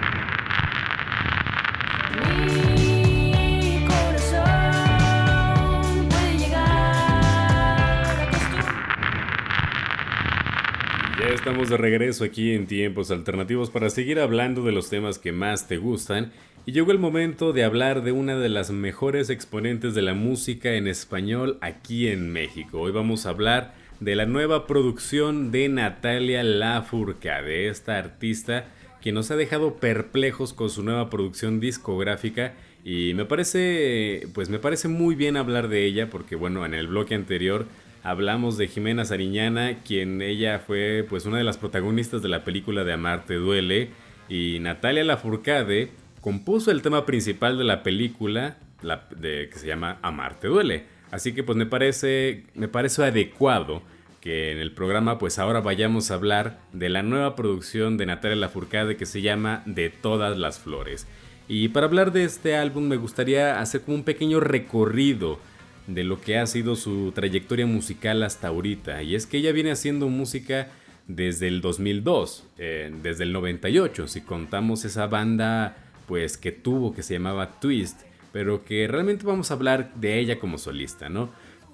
Estamos 11.43 11.67
de 11.67 11.75
regreso 11.75 12.23
aquí 12.23 12.53
en 12.53 12.67
Tiempos 12.67 13.11
Alternativos 13.11 13.69
para 13.69 13.89
seguir 13.89 14.17
hablando 14.17 14.63
de 14.63 14.71
los 14.71 14.89
temas 14.89 15.19
que 15.19 15.33
más 15.33 15.67
te 15.67 15.75
gustan 15.75 16.31
y 16.65 16.71
llegó 16.71 16.93
el 16.93 16.99
momento 16.99 17.51
de 17.51 17.65
hablar 17.65 18.01
de 18.01 18.13
una 18.13 18.37
de 18.37 18.47
las 18.47 18.71
mejores 18.71 19.29
exponentes 19.29 19.93
de 19.93 20.03
la 20.03 20.13
música 20.13 20.75
en 20.75 20.87
español 20.87 21.57
aquí 21.59 22.07
en 22.07 22.31
México. 22.31 22.79
Hoy 22.79 22.93
vamos 22.93 23.25
a 23.25 23.31
hablar 23.31 23.73
de 23.99 24.15
la 24.15 24.25
nueva 24.25 24.67
producción 24.67 25.51
de 25.51 25.67
Natalia 25.67 26.43
Lafourcade, 26.43 27.67
esta 27.67 27.97
artista 27.97 28.67
que 29.01 29.11
nos 29.11 29.29
ha 29.29 29.35
dejado 29.35 29.75
perplejos 29.75 30.53
con 30.53 30.69
su 30.69 30.81
nueva 30.81 31.09
producción 31.09 31.59
discográfica 31.59 32.53
y 32.85 33.13
me 33.15 33.25
parece 33.25 34.29
pues 34.33 34.47
me 34.47 34.59
parece 34.59 34.87
muy 34.87 35.15
bien 35.15 35.35
hablar 35.35 35.67
de 35.67 35.83
ella 35.83 36.09
porque 36.09 36.37
bueno, 36.37 36.65
en 36.65 36.73
el 36.73 36.87
bloque 36.87 37.15
anterior 37.15 37.65
hablamos 38.03 38.57
de 38.57 38.67
Jimena 38.67 39.05
Sariñana, 39.05 39.79
quien 39.79 40.21
ella 40.21 40.59
fue 40.59 41.05
pues 41.09 41.25
una 41.25 41.37
de 41.37 41.45
las 41.45 41.57
protagonistas 41.57 42.21
de 42.21 42.29
la 42.29 42.43
película 42.43 42.83
de 42.83 42.93
Amarte 42.93 43.35
duele 43.35 43.89
y 44.29 44.59
Natalia 44.59 45.03
Lafourcade 45.03 45.91
compuso 46.21 46.69
el 46.69 46.81
tema 46.81 47.05
principal 47.05 47.57
de 47.57 47.63
la 47.63 47.81
película 47.81 48.57
la, 48.81 49.07
de, 49.15 49.49
que 49.49 49.57
se 49.57 49.67
llama 49.67 49.99
Amarte 50.01 50.47
duele. 50.47 50.85
Así 51.11 51.33
que 51.33 51.43
pues 51.43 51.57
me 51.57 51.65
parece 51.65 52.43
me 52.55 52.67
parece 52.67 53.03
adecuado 53.03 53.81
que 54.19 54.51
en 54.51 54.57
el 54.57 54.73
programa 54.73 55.17
pues 55.17 55.39
ahora 55.39 55.61
vayamos 55.61 56.11
a 56.11 56.15
hablar 56.15 56.59
de 56.73 56.89
la 56.89 57.03
nueva 57.03 57.35
producción 57.35 57.97
de 57.97 58.05
Natalia 58.05 58.35
Lafourcade 58.35 58.97
que 58.97 59.05
se 59.05 59.21
llama 59.21 59.63
De 59.65 59.89
todas 59.89 60.37
las 60.37 60.59
flores. 60.59 61.07
Y 61.47 61.69
para 61.69 61.87
hablar 61.87 62.11
de 62.11 62.23
este 62.23 62.55
álbum 62.55 62.85
me 62.85 62.97
gustaría 62.97 63.59
hacer 63.59 63.81
como 63.81 63.95
un 63.95 64.03
pequeño 64.03 64.39
recorrido 64.39 65.39
de 65.87 66.03
lo 66.03 66.21
que 66.21 66.37
ha 66.37 66.47
sido 66.47 66.75
su 66.75 67.11
trayectoria 67.13 67.65
musical 67.65 68.23
hasta 68.23 68.47
ahorita. 68.47 69.03
Y 69.03 69.15
es 69.15 69.25
que 69.25 69.37
ella 69.37 69.51
viene 69.51 69.71
haciendo 69.71 70.07
música 70.09 70.69
desde 71.07 71.47
el 71.47 71.61
2002, 71.61 72.45
eh, 72.57 72.93
desde 73.01 73.23
el 73.23 73.33
98, 73.33 74.07
si 74.07 74.21
contamos 74.21 74.85
esa 74.85 75.07
banda 75.07 75.75
pues 76.07 76.37
que 76.37 76.51
tuvo 76.51 76.93
que 76.93 77.03
se 77.03 77.13
llamaba 77.13 77.59
Twist, 77.59 78.01
pero 78.31 78.65
que 78.65 78.87
realmente 78.87 79.25
vamos 79.25 79.51
a 79.51 79.53
hablar 79.55 79.93
de 79.95 80.19
ella 80.19 80.39
como 80.39 80.57
solista, 80.57 81.09
¿no? 81.09 81.29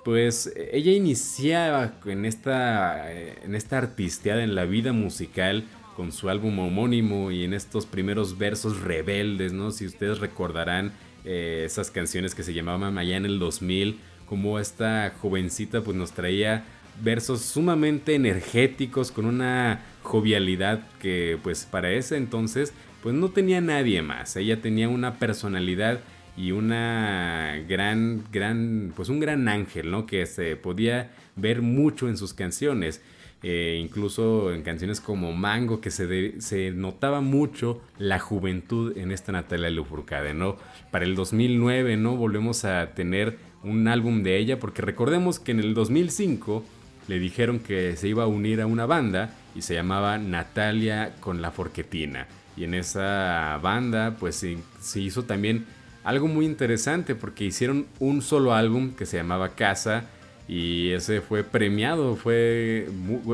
Pues 0.05 0.53
ella 0.71 0.91
iniciaba 0.91 1.93
en 2.05 2.25
esta, 2.25 3.11
eh, 3.11 3.37
en 3.43 3.55
esta 3.55 3.77
artisteada 3.77 4.43
en 4.43 4.55
la 4.55 4.65
vida 4.65 4.93
musical 4.93 5.65
con 5.95 6.11
su 6.11 6.29
álbum 6.29 6.57
homónimo 6.59 7.31
y 7.31 7.43
en 7.43 7.53
estos 7.53 7.85
primeros 7.85 8.37
versos 8.37 8.79
rebeldes, 8.81 9.51
¿no? 9.51 9.71
Si 9.71 9.85
ustedes 9.85 10.19
recordarán, 10.19 10.93
eh, 11.25 11.63
esas 11.65 11.91
canciones 11.91 12.35
que 12.35 12.43
se 12.43 12.53
llamaban 12.53 12.97
allá 12.97 13.17
el 13.17 13.39
2000, 13.39 13.99
como 14.25 14.59
esta 14.59 15.13
jovencita 15.21 15.81
pues 15.81 15.97
nos 15.97 16.11
traía 16.11 16.65
versos 17.01 17.41
sumamente 17.41 18.15
energéticos 18.15 19.11
con 19.11 19.25
una 19.25 19.81
jovialidad 20.03 20.87
que 20.99 21.37
pues 21.41 21.65
para 21.65 21.91
ese 21.91 22.17
entonces 22.17 22.73
pues 23.01 23.15
no 23.15 23.29
tenía 23.29 23.61
nadie 23.61 24.01
más. 24.01 24.35
Ella 24.35 24.61
tenía 24.61 24.89
una 24.89 25.15
personalidad 25.19 25.99
y 26.37 26.51
una 26.51 27.61
gran, 27.67 28.23
gran, 28.31 28.93
pues 28.95 29.09
un 29.09 29.19
gran 29.19 29.47
ángel, 29.47 29.91
¿no? 29.91 30.05
Que 30.05 30.25
se 30.25 30.55
podía 30.55 31.11
ver 31.35 31.61
mucho 31.61 32.07
en 32.07 32.17
sus 32.17 32.33
canciones. 32.33 33.01
Eh, 33.41 33.79
incluso 33.81 34.53
en 34.53 34.63
canciones 34.63 34.99
como 34.99 35.31
Mango, 35.31 35.79
que 35.79 35.91
se, 35.91 36.41
se, 36.41 36.71
notaba 36.71 37.21
mucho 37.21 37.81
la 37.97 38.19
juventud 38.19 38.97
en 38.97 39.11
esta 39.11 39.31
Natalia 39.31 39.69
Lafourcade, 39.69 40.33
¿no? 40.33 40.57
Para 40.91 41.05
el 41.05 41.15
2009, 41.15 41.95
¿no? 41.95 42.17
Volvemos 42.17 42.65
a 42.65 42.93
tener 42.93 43.37
un 43.63 43.87
álbum 43.87 44.23
de 44.23 44.37
ella, 44.37 44.59
porque 44.59 44.81
recordemos 44.81 45.39
que 45.39 45.51
en 45.51 45.61
el 45.61 45.73
2005 45.73 46.65
le 47.07 47.17
dijeron 47.17 47.59
que 47.59 47.95
se 47.95 48.09
iba 48.09 48.23
a 48.23 48.27
unir 48.27 48.59
a 48.59 48.67
una 48.67 48.85
banda 48.85 49.33
y 49.55 49.61
se 49.61 49.73
llamaba 49.73 50.17
Natalia 50.17 51.15
con 51.21 51.41
la 51.41 51.51
Forquetina. 51.51 52.27
Y 52.57 52.65
en 52.65 52.73
esa 52.73 53.57
banda, 53.63 54.17
pues 54.19 54.45
se 54.81 54.99
hizo 54.99 55.23
también 55.23 55.65
algo 56.03 56.27
muy 56.27 56.45
interesante, 56.45 57.15
porque 57.15 57.45
hicieron 57.45 57.87
un 57.99 58.21
solo 58.21 58.53
álbum 58.53 58.91
que 58.91 59.05
se 59.05 59.17
llamaba 59.17 59.49
Casa, 59.49 60.05
y 60.49 60.93
ese 60.93 61.21
fue 61.21 61.43
premiado, 61.43 62.15
fue, 62.15 62.87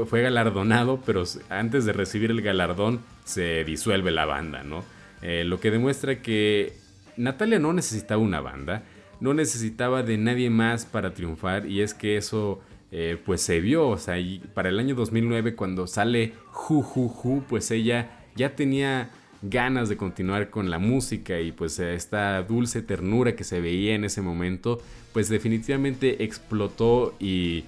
fue 0.06 0.22
galardonado, 0.22 1.00
pero 1.06 1.24
antes 1.48 1.86
de 1.86 1.94
recibir 1.94 2.30
el 2.30 2.42
galardón 2.42 3.00
se 3.24 3.64
disuelve 3.64 4.12
la 4.12 4.26
banda, 4.26 4.64
¿no? 4.64 4.84
Eh, 5.22 5.46
lo 5.46 5.62
que 5.62 5.72
demuestra 5.72 6.22
que 6.22 6.74
Natalia 7.16 7.58
no 7.58 7.72
necesitaba 7.72 8.22
una 8.22 8.42
banda, 8.42 8.84
no 9.22 9.34
necesitaba 9.34 10.04
de 10.04 10.18
nadie 10.18 10.50
más 10.50 10.86
para 10.86 11.14
triunfar 11.14 11.68
y 11.68 11.80
es 11.80 11.94
que 11.94 12.18
eso 12.18 12.62
eh, 12.92 13.18
pues 13.26 13.42
se 13.42 13.62
vio, 13.62 13.88
o 13.88 13.98
sea, 13.98 14.16
para 14.54 14.68
el 14.68 14.78
año 14.78 14.94
2009 14.94 15.56
cuando 15.56 15.88
sale 15.88 16.34
Ju 16.52 16.82
Ju 16.82 17.08
Ju, 17.08 17.44
pues 17.48 17.72
ella 17.72 18.10
ya 18.36 18.58
tenía 18.58 19.10
ganas 19.50 19.90
de 19.90 19.98
continuar 19.98 20.50
con 20.50 20.70
la 20.70 20.80
música 20.80 21.40
y 21.40 21.52
pues 21.52 21.80
esta 21.80 22.42
dulce 22.44 22.82
ternura 22.82 23.36
que 23.36 23.44
se 23.44 23.62
veía 23.62 23.96
en 23.96 24.04
ese 24.04 24.22
momento 24.22 24.82
pues 25.14 25.30
definitivamente 25.30 26.24
explotó 26.24 27.16
y 27.20 27.64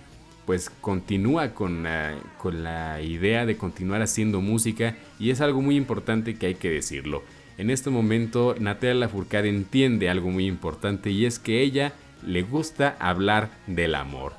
pues 0.46 0.70
continúa 0.70 1.54
con 1.54 1.84
la, 1.84 2.16
con 2.38 2.64
la 2.64 3.02
idea 3.02 3.46
de 3.46 3.58
continuar 3.58 4.02
haciendo 4.02 4.42
música 4.42 4.96
y 5.20 5.30
es 5.30 5.42
algo 5.42 5.62
muy 5.62 5.76
importante 5.76 6.36
que 6.36 6.48
hay 6.48 6.56
que 6.56 6.70
decirlo. 6.70 7.24
En 7.58 7.70
este 7.70 7.90
momento 7.90 8.56
Natalia 8.60 8.96
Lafourcade 8.96 9.50
entiende 9.50 10.10
algo 10.10 10.30
muy 10.30 10.46
importante 10.46 11.10
y 11.10 11.26
es 11.26 11.40
que 11.40 11.62
ella 11.62 11.94
le 12.26 12.44
gusta 12.44 12.96
hablar 13.00 13.50
del 13.68 13.96
amor. 13.96 14.34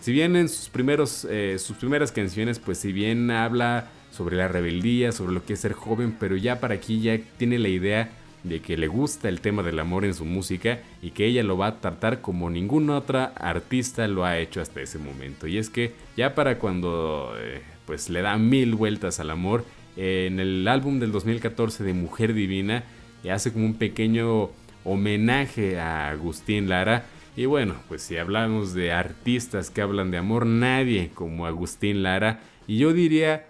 Si 0.00 0.12
bien 0.12 0.34
en 0.34 0.48
sus, 0.48 0.68
primeros, 0.68 1.26
eh, 1.30 1.56
sus 1.58 1.76
primeras 1.76 2.10
canciones, 2.10 2.58
pues 2.58 2.78
si 2.78 2.92
bien 2.92 3.30
habla 3.30 3.88
sobre 4.12 4.36
la 4.36 4.46
rebeldía, 4.46 5.10
sobre 5.10 5.32
lo 5.32 5.44
que 5.44 5.54
es 5.54 5.60
ser 5.60 5.72
joven, 5.72 6.14
pero 6.20 6.36
ya 6.36 6.60
para 6.60 6.74
aquí 6.74 7.00
ya 7.00 7.18
tiene 7.38 7.58
la 7.58 7.68
idea 7.68 8.10
de 8.44 8.60
que 8.60 8.76
le 8.76 8.88
gusta 8.88 9.28
el 9.28 9.40
tema 9.40 9.62
del 9.62 9.78
amor 9.78 10.04
en 10.04 10.14
su 10.14 10.24
música 10.24 10.80
y 11.00 11.10
que 11.10 11.26
ella 11.26 11.42
lo 11.42 11.56
va 11.56 11.68
a 11.68 11.80
tratar 11.80 12.20
como 12.20 12.50
ninguna 12.50 12.96
otra 12.96 13.32
artista 13.36 14.06
lo 14.08 14.24
ha 14.24 14.38
hecho 14.38 14.60
hasta 14.60 14.80
ese 14.80 14.98
momento. 14.98 15.46
Y 15.46 15.58
es 15.58 15.70
que 15.70 15.94
ya 16.16 16.34
para 16.34 16.58
cuando 16.58 17.34
eh, 17.38 17.62
pues 17.86 18.10
le 18.10 18.22
da 18.22 18.36
mil 18.36 18.74
vueltas 18.74 19.20
al 19.20 19.30
amor, 19.30 19.64
en 19.96 20.40
el 20.40 20.66
álbum 20.68 20.98
del 21.00 21.12
2014 21.12 21.84
de 21.84 21.92
Mujer 21.92 22.32
Divina, 22.32 22.84
hace 23.30 23.52
como 23.52 23.66
un 23.66 23.74
pequeño 23.74 24.50
homenaje 24.84 25.78
a 25.78 26.08
Agustín 26.10 26.68
Lara. 26.68 27.04
Y 27.36 27.46
bueno, 27.46 27.76
pues 27.88 28.02
si 28.02 28.16
hablamos 28.16 28.74
de 28.74 28.92
artistas 28.92 29.70
que 29.70 29.82
hablan 29.82 30.10
de 30.10 30.18
amor, 30.18 30.46
nadie 30.46 31.10
como 31.14 31.46
Agustín 31.46 32.02
Lara. 32.02 32.40
Y 32.66 32.78
yo 32.78 32.92
diría 32.92 33.46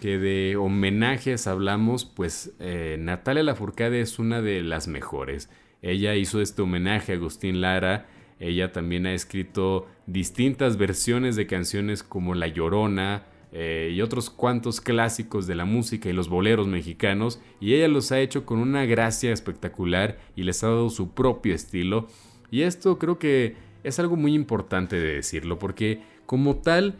que 0.00 0.18
de 0.18 0.56
homenajes 0.56 1.46
hablamos, 1.46 2.04
pues 2.04 2.54
eh, 2.60 2.96
Natalia 2.98 3.42
Lafourcade 3.42 4.00
es 4.00 4.18
una 4.18 4.42
de 4.42 4.62
las 4.62 4.88
mejores. 4.88 5.50
Ella 5.82 6.14
hizo 6.14 6.40
este 6.40 6.62
homenaje 6.62 7.12
a 7.12 7.16
Agustín 7.16 7.60
Lara. 7.60 8.06
Ella 8.38 8.72
también 8.72 9.06
ha 9.06 9.14
escrito 9.14 9.86
distintas 10.06 10.76
versiones 10.76 11.36
de 11.36 11.46
canciones 11.46 12.02
como 12.02 12.34
La 12.34 12.48
Llorona 12.48 13.24
eh, 13.52 13.92
y 13.94 14.02
otros 14.02 14.28
cuantos 14.28 14.80
clásicos 14.80 15.46
de 15.46 15.54
la 15.54 15.64
música 15.64 16.08
y 16.08 16.12
los 16.12 16.28
boleros 16.28 16.66
mexicanos. 16.66 17.40
Y 17.60 17.74
ella 17.74 17.88
los 17.88 18.12
ha 18.12 18.20
hecho 18.20 18.44
con 18.44 18.58
una 18.58 18.84
gracia 18.84 19.32
espectacular 19.32 20.18
y 20.34 20.42
les 20.42 20.62
ha 20.62 20.68
dado 20.68 20.90
su 20.90 21.14
propio 21.14 21.54
estilo. 21.54 22.08
Y 22.50 22.62
esto 22.62 22.98
creo 22.98 23.18
que 23.18 23.56
es 23.82 23.98
algo 23.98 24.16
muy 24.16 24.34
importante 24.34 24.96
de 24.96 25.14
decirlo 25.14 25.58
porque 25.58 26.02
como 26.26 26.56
tal 26.56 26.96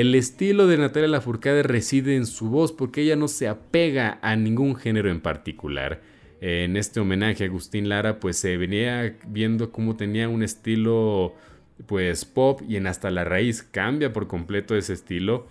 el 0.00 0.14
estilo 0.14 0.68
de 0.68 0.78
Natalia 0.78 1.08
Lafourcade 1.08 1.64
reside 1.64 2.14
en 2.14 2.24
su 2.24 2.50
voz 2.50 2.70
porque 2.70 3.02
ella 3.02 3.16
no 3.16 3.26
se 3.26 3.48
apega 3.48 4.20
a 4.22 4.36
ningún 4.36 4.76
género 4.76 5.10
en 5.10 5.20
particular. 5.20 6.00
en 6.40 6.76
este 6.76 7.00
homenaje 7.00 7.42
a 7.42 7.48
Agustín 7.48 7.88
Lara, 7.88 8.20
pues 8.20 8.36
se 8.36 8.56
venía 8.56 9.16
viendo 9.26 9.72
cómo 9.72 9.96
tenía 9.96 10.28
un 10.28 10.44
estilo 10.44 11.34
pues 11.86 12.24
pop 12.24 12.60
y 12.68 12.76
en 12.76 12.86
Hasta 12.86 13.10
la 13.10 13.24
Raíz 13.24 13.64
cambia 13.64 14.12
por 14.12 14.28
completo 14.28 14.76
ese 14.76 14.92
estilo. 14.92 15.48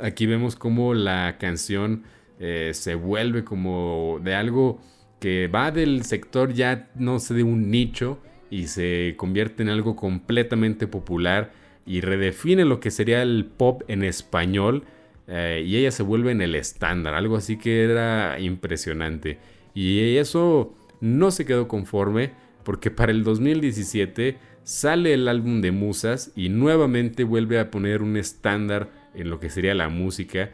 Aquí 0.00 0.26
vemos 0.26 0.54
cómo 0.54 0.94
la 0.94 1.36
canción 1.40 2.04
eh, 2.38 2.70
se 2.74 2.94
vuelve 2.94 3.42
como 3.42 4.20
de 4.22 4.36
algo 4.36 4.80
que 5.18 5.48
va 5.48 5.72
del 5.72 6.04
sector 6.04 6.52
ya 6.52 6.88
no 6.94 7.18
sé 7.18 7.34
de 7.34 7.42
un 7.42 7.68
nicho 7.68 8.20
y 8.48 8.68
se 8.68 9.14
convierte 9.16 9.64
en 9.64 9.70
algo 9.70 9.96
completamente 9.96 10.86
popular 10.86 11.50
y 11.88 12.02
redefine 12.02 12.66
lo 12.66 12.80
que 12.80 12.90
sería 12.90 13.22
el 13.22 13.46
pop 13.46 13.82
en 13.88 14.04
español 14.04 14.84
eh, 15.26 15.64
y 15.66 15.76
ella 15.76 15.90
se 15.90 16.02
vuelve 16.02 16.32
en 16.32 16.42
el 16.42 16.54
estándar, 16.54 17.14
algo 17.14 17.36
así 17.36 17.56
que 17.56 17.82
era 17.82 18.38
impresionante. 18.38 19.38
Y 19.74 20.16
eso 20.16 20.74
no 21.00 21.30
se 21.30 21.46
quedó 21.46 21.66
conforme 21.66 22.32
porque 22.62 22.90
para 22.90 23.10
el 23.10 23.24
2017 23.24 24.36
sale 24.64 25.14
el 25.14 25.28
álbum 25.28 25.62
de 25.62 25.72
Musas 25.72 26.30
y 26.36 26.50
nuevamente 26.50 27.24
vuelve 27.24 27.58
a 27.58 27.70
poner 27.70 28.02
un 28.02 28.18
estándar 28.18 28.90
en 29.14 29.30
lo 29.30 29.40
que 29.40 29.48
sería 29.48 29.74
la 29.74 29.88
música, 29.88 30.50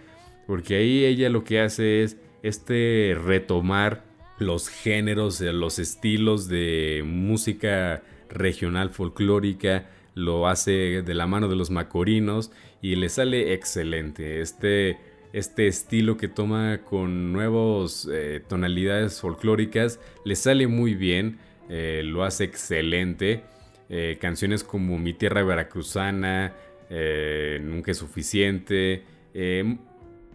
porque 0.46 0.76
ahí 0.76 1.04
ella 1.04 1.28
lo 1.30 1.42
que 1.42 1.60
hace 1.60 2.04
es 2.04 2.16
este 2.44 3.16
retomar 3.20 4.04
los 4.38 4.68
géneros, 4.68 5.40
los 5.40 5.80
estilos 5.80 6.46
de 6.46 7.02
música 7.04 8.02
regional 8.28 8.90
folclórica, 8.90 9.88
lo 10.14 10.48
hace 10.48 11.03
de 11.03 11.14
la 11.14 11.27
mano 11.27 11.48
de 11.48 11.57
los 11.57 11.70
macorinos 11.70 12.53
y 12.81 12.96
le 12.96 13.09
sale 13.09 13.53
excelente. 13.53 14.40
Este 14.40 14.98
este 15.35 15.66
estilo 15.66 16.16
que 16.16 16.29
toma 16.29 16.83
con 16.85 17.33
nuevas 17.33 18.09
eh, 18.11 18.40
tonalidades 18.48 19.20
folclóricas, 19.20 19.98
le 20.24 20.37
sale 20.37 20.68
muy 20.68 20.94
bien, 20.94 21.38
eh, 21.68 22.03
lo 22.05 22.22
hace 22.22 22.44
excelente. 22.44 23.42
Eh, 23.88 24.16
canciones 24.20 24.62
como 24.62 24.96
Mi 24.96 25.12
Tierra 25.12 25.42
Veracruzana, 25.42 26.55
Nunca 26.88 27.90
es 27.90 27.98
Suficiente, 27.98 29.03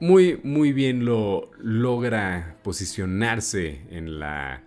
muy, 0.01 0.41
muy 0.43 0.73
bien 0.73 1.05
lo 1.05 1.49
logra 1.59 2.57
posicionarse 2.63 3.83
en 3.91 4.19
la, 4.19 4.63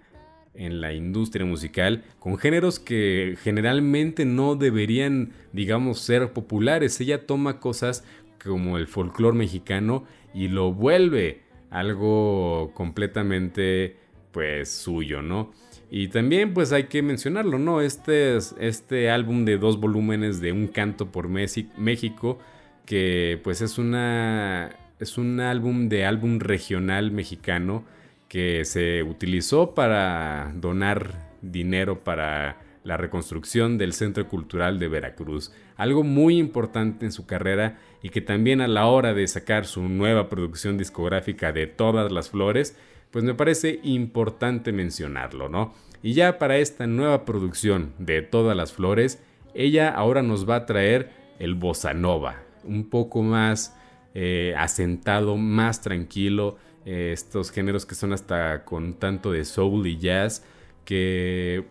en 0.54 0.80
la 0.80 0.92
industria 0.92 1.46
musical 1.46 2.04
con 2.18 2.38
géneros 2.38 2.78
que 2.78 3.36
generalmente 3.42 4.24
no 4.24 4.54
deberían, 4.54 5.32
digamos, 5.52 6.00
ser 6.00 6.32
populares. 6.32 7.00
Ella 7.00 7.26
toma 7.26 7.60
cosas 7.60 8.04
como 8.42 8.76
el 8.76 8.86
folclore 8.86 9.36
mexicano 9.36 10.04
y 10.34 10.48
lo 10.48 10.72
vuelve 10.72 11.42
algo 11.70 12.72
completamente 12.74 13.96
pues 14.32 14.70
suyo, 14.70 15.22
¿no? 15.22 15.52
Y 15.90 16.08
también 16.08 16.54
pues 16.54 16.72
hay 16.72 16.84
que 16.84 17.02
mencionarlo, 17.02 17.58
¿no? 17.58 17.82
Este, 17.82 18.38
este 18.58 19.10
álbum 19.10 19.44
de 19.44 19.58
dos 19.58 19.78
volúmenes 19.78 20.40
de 20.40 20.52
Un 20.52 20.68
canto 20.68 21.12
por 21.12 21.28
México, 21.28 22.38
que 22.86 23.38
pues 23.44 23.60
es 23.60 23.78
una 23.78 24.70
es 24.98 25.18
un 25.18 25.40
álbum 25.40 25.88
de 25.88 26.04
álbum 26.06 26.38
regional 26.38 27.10
mexicano 27.10 27.84
que 28.32 28.64
se 28.64 29.02
utilizó 29.02 29.74
para 29.74 30.54
donar 30.54 31.36
dinero 31.42 32.02
para 32.02 32.62
la 32.82 32.96
reconstrucción 32.96 33.76
del 33.76 33.92
Centro 33.92 34.26
Cultural 34.26 34.78
de 34.78 34.88
Veracruz, 34.88 35.52
algo 35.76 36.02
muy 36.02 36.38
importante 36.38 37.04
en 37.04 37.12
su 37.12 37.26
carrera 37.26 37.78
y 38.02 38.08
que 38.08 38.22
también 38.22 38.62
a 38.62 38.68
la 38.68 38.86
hora 38.86 39.12
de 39.12 39.28
sacar 39.28 39.66
su 39.66 39.82
nueva 39.82 40.30
producción 40.30 40.78
discográfica 40.78 41.52
de 41.52 41.66
Todas 41.66 42.10
las 42.10 42.30
Flores, 42.30 42.74
pues 43.10 43.22
me 43.22 43.34
parece 43.34 43.80
importante 43.82 44.72
mencionarlo, 44.72 45.50
¿no? 45.50 45.74
Y 46.02 46.14
ya 46.14 46.38
para 46.38 46.56
esta 46.56 46.86
nueva 46.86 47.26
producción 47.26 47.92
de 47.98 48.22
Todas 48.22 48.56
las 48.56 48.72
Flores, 48.72 49.22
ella 49.52 49.90
ahora 49.90 50.22
nos 50.22 50.48
va 50.48 50.56
a 50.56 50.64
traer 50.64 51.10
el 51.38 51.54
bossa 51.54 51.92
nova, 51.92 52.36
un 52.64 52.88
poco 52.88 53.20
más 53.20 53.76
eh, 54.14 54.54
asentado, 54.56 55.36
más 55.36 55.82
tranquilo, 55.82 56.56
eh, 56.84 57.10
estos 57.12 57.50
géneros 57.50 57.86
que 57.86 57.94
son 57.94 58.12
hasta 58.12 58.64
con 58.64 58.94
tanto 58.94 59.32
de 59.32 59.44
soul 59.44 59.86
y 59.86 59.98
jazz, 59.98 60.44
que 60.84 61.64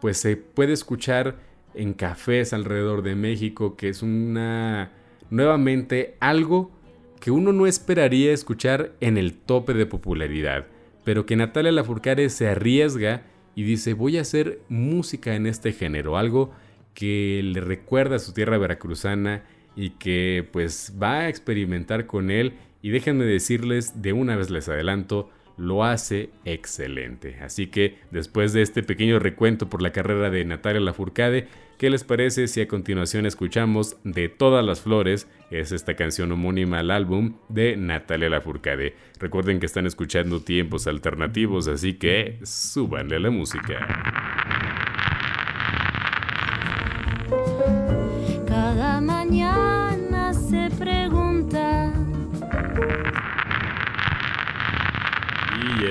pues 0.00 0.18
se 0.18 0.36
puede 0.36 0.72
escuchar 0.72 1.36
en 1.74 1.94
cafés 1.94 2.52
alrededor 2.52 3.02
de 3.02 3.14
México, 3.14 3.76
que 3.76 3.88
es 3.88 4.02
una 4.02 4.92
nuevamente 5.30 6.16
algo 6.20 6.70
que 7.18 7.30
uno 7.30 7.52
no 7.52 7.66
esperaría 7.66 8.32
escuchar 8.32 8.92
en 9.00 9.16
el 9.16 9.34
tope 9.34 9.74
de 9.74 9.86
popularidad, 9.86 10.66
pero 11.04 11.24
que 11.24 11.36
Natalia 11.36 11.72
Lafourcade 11.72 12.28
se 12.30 12.48
arriesga 12.48 13.22
y 13.54 13.62
dice 13.62 13.94
voy 13.94 14.18
a 14.18 14.22
hacer 14.22 14.60
música 14.68 15.34
en 15.34 15.46
este 15.46 15.72
género, 15.72 16.16
algo 16.16 16.52
que 16.94 17.40
le 17.42 17.60
recuerda 17.60 18.16
a 18.16 18.18
su 18.18 18.32
tierra 18.32 18.58
veracruzana 18.58 19.44
y 19.76 19.90
que 19.90 20.46
pues 20.52 20.94
va 21.00 21.20
a 21.20 21.28
experimentar 21.28 22.06
con 22.06 22.30
él 22.30 22.54
y 22.82 22.90
déjenme 22.90 23.24
decirles 23.24 24.02
de 24.02 24.12
una 24.12 24.36
vez 24.36 24.50
les 24.50 24.68
adelanto 24.68 25.30
lo 25.56 25.84
hace 25.84 26.30
excelente. 26.44 27.38
Así 27.40 27.66
que 27.68 27.98
después 28.10 28.52
de 28.52 28.62
este 28.62 28.82
pequeño 28.82 29.18
recuento 29.18 29.68
por 29.68 29.82
la 29.82 29.92
carrera 29.92 30.30
de 30.30 30.44
Natalia 30.44 30.80
Lafourcade, 30.80 31.46
¿qué 31.78 31.90
les 31.90 32.04
parece 32.04 32.48
si 32.48 32.60
a 32.60 32.68
continuación 32.68 33.26
escuchamos 33.26 33.96
De 34.04 34.28
todas 34.28 34.64
las 34.64 34.80
flores? 34.80 35.28
Es 35.50 35.72
esta 35.72 35.94
canción 35.94 36.32
homónima 36.32 36.80
al 36.80 36.90
álbum 36.90 37.36
de 37.48 37.76
Natalia 37.76 38.30
Lafourcade. 38.30 38.94
Recuerden 39.18 39.60
que 39.60 39.66
están 39.66 39.86
escuchando 39.86 40.42
tiempos 40.42 40.86
alternativos, 40.86 41.68
así 41.68 41.94
que 41.94 42.38
súbanle 42.42 43.20
la 43.20 43.30
música. 43.30 44.81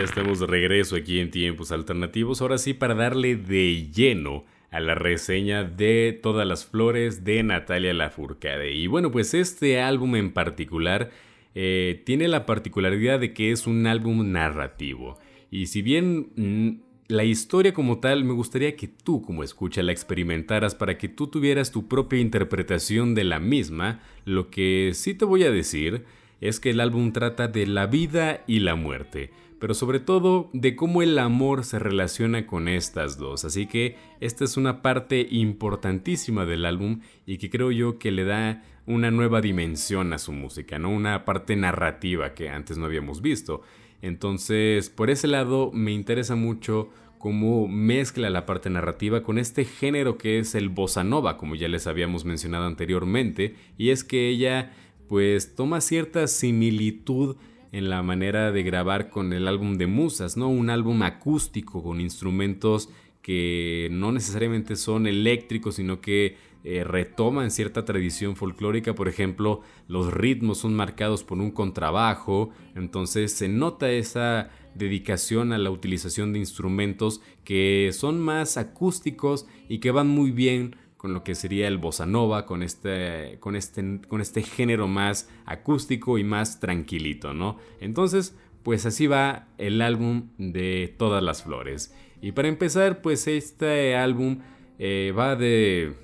Ya 0.01 0.05
estamos 0.05 0.39
de 0.39 0.47
regreso 0.47 0.95
aquí 0.95 1.19
en 1.19 1.29
Tiempos 1.29 1.71
Alternativos, 1.71 2.41
ahora 2.41 2.57
sí 2.57 2.73
para 2.73 2.95
darle 2.95 3.35
de 3.35 3.87
lleno 3.93 4.45
a 4.71 4.79
la 4.79 4.95
reseña 4.95 5.63
de 5.63 6.19
Todas 6.23 6.47
las 6.47 6.65
Flores 6.65 7.23
de 7.23 7.43
Natalia 7.43 7.93
Lafourcade. 7.93 8.71
Y 8.71 8.87
bueno, 8.87 9.11
pues 9.11 9.35
este 9.35 9.79
álbum 9.79 10.15
en 10.15 10.31
particular 10.33 11.11
eh, 11.53 12.01
tiene 12.03 12.27
la 12.29 12.47
particularidad 12.47 13.19
de 13.19 13.33
que 13.33 13.51
es 13.51 13.67
un 13.67 13.85
álbum 13.85 14.31
narrativo. 14.31 15.19
Y 15.51 15.67
si 15.67 15.83
bien 15.83 16.31
mm, 16.35 16.81
la 17.07 17.23
historia 17.23 17.71
como 17.71 17.99
tal 17.99 18.23
me 18.23 18.33
gustaría 18.33 18.75
que 18.75 18.87
tú 18.87 19.21
como 19.21 19.43
escucha 19.43 19.83
la 19.83 19.91
experimentaras 19.91 20.73
para 20.73 20.97
que 20.97 21.09
tú 21.09 21.27
tuvieras 21.27 21.71
tu 21.71 21.87
propia 21.87 22.19
interpretación 22.19 23.13
de 23.13 23.25
la 23.25 23.39
misma, 23.39 24.01
lo 24.25 24.49
que 24.49 24.93
sí 24.95 25.13
te 25.13 25.25
voy 25.25 25.43
a 25.43 25.51
decir 25.51 26.05
es 26.39 26.59
que 26.59 26.71
el 26.71 26.79
álbum 26.79 27.11
trata 27.11 27.47
de 27.47 27.67
la 27.67 27.85
vida 27.85 28.43
y 28.47 28.61
la 28.61 28.73
muerte 28.73 29.29
pero 29.61 29.75
sobre 29.75 29.99
todo 29.99 30.49
de 30.53 30.75
cómo 30.75 31.03
el 31.03 31.19
amor 31.19 31.63
se 31.63 31.77
relaciona 31.77 32.47
con 32.47 32.67
estas 32.67 33.19
dos. 33.19 33.45
Así 33.45 33.67
que 33.67 33.95
esta 34.19 34.43
es 34.43 34.57
una 34.57 34.81
parte 34.81 35.27
importantísima 35.29 36.47
del 36.47 36.65
álbum 36.65 37.01
y 37.27 37.37
que 37.37 37.51
creo 37.51 37.71
yo 37.71 37.99
que 37.99 38.09
le 38.09 38.23
da 38.23 38.63
una 38.87 39.11
nueva 39.11 39.39
dimensión 39.39 40.13
a 40.13 40.17
su 40.17 40.31
música, 40.31 40.79
¿no? 40.79 40.89
Una 40.89 41.25
parte 41.25 41.55
narrativa 41.55 42.33
que 42.33 42.49
antes 42.49 42.79
no 42.79 42.85
habíamos 42.85 43.21
visto. 43.21 43.61
Entonces, 44.01 44.89
por 44.89 45.11
ese 45.11 45.27
lado 45.27 45.69
me 45.71 45.91
interesa 45.91 46.33
mucho 46.35 46.89
cómo 47.19 47.67
mezcla 47.67 48.31
la 48.31 48.47
parte 48.47 48.71
narrativa 48.71 49.21
con 49.21 49.37
este 49.37 49.63
género 49.63 50.17
que 50.17 50.39
es 50.39 50.55
el 50.55 50.69
bossa 50.69 51.03
nova, 51.03 51.37
como 51.37 51.53
ya 51.53 51.67
les 51.67 51.85
habíamos 51.85 52.25
mencionado 52.25 52.65
anteriormente, 52.65 53.53
y 53.77 53.91
es 53.91 54.03
que 54.03 54.27
ella 54.27 54.73
pues 55.07 55.53
toma 55.53 55.81
cierta 55.81 56.25
similitud 56.25 57.35
en 57.71 57.89
la 57.89 58.03
manera 58.03 58.51
de 58.51 58.63
grabar 58.63 59.09
con 59.09 59.33
el 59.33 59.47
álbum 59.47 59.77
de 59.77 59.87
Musas, 59.87 60.37
¿no? 60.37 60.49
Un 60.49 60.69
álbum 60.69 61.03
acústico 61.03 61.81
con 61.83 62.01
instrumentos 62.01 62.89
que 63.21 63.87
no 63.91 64.11
necesariamente 64.11 64.75
son 64.75 65.07
eléctricos, 65.07 65.75
sino 65.75 66.01
que 66.01 66.35
eh, 66.63 66.83
retoman 66.83 67.49
cierta 67.49 67.85
tradición 67.85 68.35
folclórica. 68.35 68.93
Por 68.93 69.07
ejemplo, 69.07 69.61
los 69.87 70.13
ritmos 70.13 70.59
son 70.59 70.75
marcados 70.75 71.23
por 71.23 71.37
un 71.39 71.51
contrabajo, 71.51 72.51
entonces 72.75 73.31
se 73.31 73.47
nota 73.47 73.91
esa 73.91 74.49
dedicación 74.75 75.53
a 75.53 75.57
la 75.57 75.71
utilización 75.71 76.33
de 76.33 76.39
instrumentos 76.39 77.21
que 77.43 77.89
son 77.93 78.19
más 78.21 78.57
acústicos 78.57 79.45
y 79.69 79.79
que 79.79 79.91
van 79.91 80.07
muy 80.07 80.31
bien 80.31 80.75
con 81.01 81.15
lo 81.15 81.23
que 81.23 81.33
sería 81.33 81.67
el 81.67 81.79
bossa 81.79 82.05
nova, 82.05 82.45
con 82.45 82.61
este, 82.61 83.37
con 83.39 83.55
este, 83.55 84.01
con 84.07 84.21
este 84.21 84.43
género 84.43 84.87
más 84.87 85.31
acústico 85.47 86.19
y 86.19 86.23
más 86.23 86.59
tranquilito, 86.59 87.33
¿no? 87.33 87.57
Entonces, 87.79 88.37
pues 88.61 88.85
así 88.85 89.07
va 89.07 89.47
el 89.57 89.81
álbum 89.81 90.27
de 90.37 90.93
Todas 90.99 91.23
las 91.23 91.41
Flores. 91.41 91.91
Y 92.21 92.33
para 92.33 92.49
empezar, 92.49 93.01
pues 93.01 93.25
este 93.25 93.95
álbum 93.95 94.41
eh, 94.77 95.11
va 95.17 95.35
de 95.35 95.95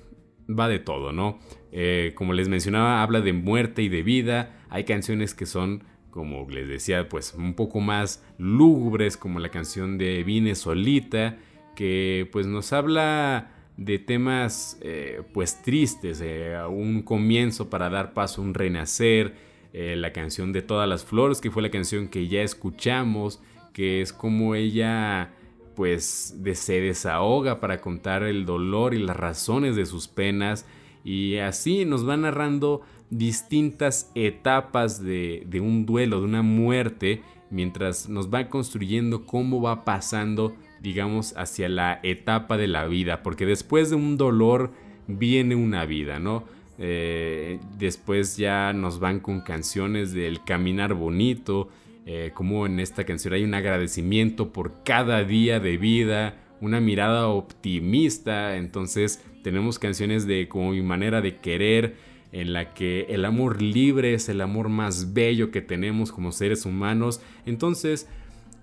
va 0.50 0.66
de 0.66 0.80
todo, 0.80 1.12
¿no? 1.12 1.38
Eh, 1.70 2.12
como 2.16 2.32
les 2.32 2.48
mencionaba, 2.48 3.00
habla 3.00 3.20
de 3.20 3.32
muerte 3.32 3.82
y 3.82 3.88
de 3.88 4.02
vida. 4.02 4.58
Hay 4.68 4.82
canciones 4.82 5.32
que 5.32 5.46
son 5.46 5.84
como 6.10 6.44
les 6.50 6.66
decía, 6.66 7.08
pues 7.08 7.34
un 7.34 7.54
poco 7.54 7.78
más 7.78 8.26
lúgubres, 8.36 9.16
como 9.16 9.38
la 9.38 9.50
canción 9.50 9.96
de 9.96 10.24
Vine 10.24 10.56
Solita, 10.56 11.36
que 11.76 12.28
pues 12.32 12.48
nos 12.48 12.72
habla 12.72 13.57
de 13.78 14.00
temas 14.00 14.76
eh, 14.82 15.22
pues 15.32 15.62
tristes, 15.62 16.20
eh, 16.20 16.58
un 16.68 17.02
comienzo 17.02 17.70
para 17.70 17.88
dar 17.88 18.12
paso 18.12 18.42
a 18.42 18.44
un 18.44 18.52
renacer, 18.52 19.36
eh, 19.72 19.94
la 19.96 20.12
canción 20.12 20.52
de 20.52 20.62
Todas 20.62 20.88
las 20.88 21.04
Flores, 21.04 21.40
que 21.40 21.52
fue 21.52 21.62
la 21.62 21.70
canción 21.70 22.08
que 22.08 22.26
ya 22.26 22.42
escuchamos, 22.42 23.40
que 23.72 24.02
es 24.02 24.12
como 24.12 24.54
ella 24.54 25.32
pues 25.76 26.36
se 26.54 26.80
desahoga 26.80 27.60
para 27.60 27.80
contar 27.80 28.24
el 28.24 28.44
dolor 28.44 28.94
y 28.94 28.98
las 28.98 29.16
razones 29.16 29.76
de 29.76 29.86
sus 29.86 30.08
penas. 30.08 30.66
Y 31.04 31.36
así 31.36 31.84
nos 31.84 32.06
va 32.06 32.16
narrando 32.16 32.80
distintas 33.10 34.10
etapas 34.16 35.00
de, 35.00 35.44
de 35.46 35.60
un 35.60 35.86
duelo, 35.86 36.18
de 36.18 36.24
una 36.24 36.42
muerte, 36.42 37.22
mientras 37.50 38.08
nos 38.08 38.28
va 38.28 38.48
construyendo 38.48 39.24
cómo 39.24 39.62
va 39.62 39.84
pasando, 39.84 40.56
digamos, 40.80 41.34
hacia 41.36 41.68
la 41.68 42.00
etapa 42.02 42.56
de 42.56 42.68
la 42.68 42.86
vida, 42.86 43.22
porque 43.22 43.46
después 43.46 43.90
de 43.90 43.96
un 43.96 44.16
dolor 44.16 44.72
viene 45.06 45.54
una 45.54 45.84
vida, 45.86 46.18
¿no? 46.18 46.44
Eh, 46.78 47.58
después 47.76 48.36
ya 48.36 48.72
nos 48.72 49.00
van 49.00 49.20
con 49.20 49.40
canciones 49.40 50.12
del 50.12 50.44
caminar 50.44 50.94
bonito, 50.94 51.68
eh, 52.06 52.30
como 52.34 52.66
en 52.66 52.80
esta 52.80 53.04
canción 53.04 53.34
hay 53.34 53.44
un 53.44 53.54
agradecimiento 53.54 54.52
por 54.52 54.82
cada 54.84 55.24
día 55.24 55.60
de 55.60 55.76
vida, 55.76 56.36
una 56.60 56.80
mirada 56.80 57.28
optimista, 57.28 58.56
entonces 58.56 59.22
tenemos 59.42 59.78
canciones 59.78 60.26
de 60.26 60.48
como 60.48 60.70
mi 60.70 60.82
manera 60.82 61.20
de 61.20 61.36
querer, 61.36 61.96
en 62.32 62.52
la 62.52 62.74
que 62.74 63.06
el 63.08 63.24
amor 63.24 63.62
libre 63.62 64.14
es 64.14 64.28
el 64.28 64.40
amor 64.40 64.68
más 64.68 65.14
bello 65.14 65.50
que 65.50 65.62
tenemos 65.62 66.12
como 66.12 66.32
seres 66.32 66.66
humanos, 66.66 67.20
entonces 67.46 68.08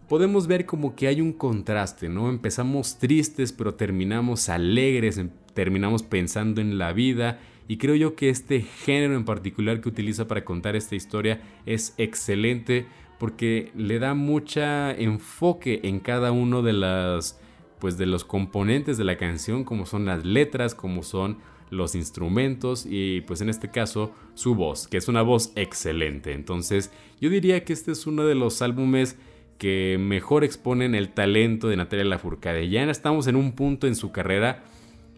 podemos 0.07 0.47
ver 0.47 0.65
como 0.65 0.95
que 0.95 1.07
hay 1.07 1.21
un 1.21 1.33
contraste, 1.33 2.09
¿no? 2.09 2.29
Empezamos 2.29 2.97
tristes 2.97 3.51
pero 3.51 3.75
terminamos 3.75 4.49
alegres, 4.49 5.17
em, 5.17 5.29
terminamos 5.53 6.03
pensando 6.03 6.61
en 6.61 6.77
la 6.77 6.93
vida 6.93 7.39
y 7.67 7.77
creo 7.77 7.95
yo 7.95 8.15
que 8.15 8.29
este 8.29 8.61
género 8.61 9.15
en 9.15 9.25
particular 9.25 9.81
que 9.81 9.89
utiliza 9.89 10.27
para 10.27 10.45
contar 10.45 10.75
esta 10.75 10.95
historia 10.95 11.41
es 11.65 11.93
excelente 11.97 12.85
porque 13.19 13.71
le 13.75 13.99
da 13.99 14.13
mucha 14.13 14.91
enfoque 14.91 15.81
en 15.83 15.99
cada 15.99 16.31
uno 16.31 16.61
de 16.61 16.73
las 16.73 17.39
pues 17.79 17.97
de 17.97 18.05
los 18.05 18.23
componentes 18.23 18.97
de 18.97 19.03
la 19.03 19.17
canción 19.17 19.63
como 19.63 19.85
son 19.85 20.05
las 20.05 20.25
letras, 20.25 20.75
como 20.75 21.03
son 21.03 21.37
los 21.71 21.95
instrumentos 21.95 22.85
y 22.87 23.21
pues 23.21 23.41
en 23.41 23.49
este 23.49 23.69
caso 23.69 24.11
su 24.33 24.55
voz, 24.55 24.87
que 24.87 24.97
es 24.97 25.07
una 25.07 25.23
voz 25.23 25.51
excelente. 25.55 26.33
Entonces 26.33 26.91
yo 27.19 27.29
diría 27.29 27.63
que 27.63 27.73
este 27.73 27.91
es 27.91 28.05
uno 28.05 28.25
de 28.25 28.35
los 28.35 28.61
álbumes 28.61 29.17
que 29.57 29.97
mejor 29.99 30.43
exponen 30.43 30.95
el 30.95 31.09
talento 31.09 31.67
de 31.67 31.77
Natalia 31.77 32.05
Lafourcade. 32.05 32.69
Ya 32.69 32.83
estamos 32.83 33.27
en 33.27 33.35
un 33.35 33.53
punto 33.53 33.87
en 33.87 33.95
su 33.95 34.11
carrera 34.11 34.63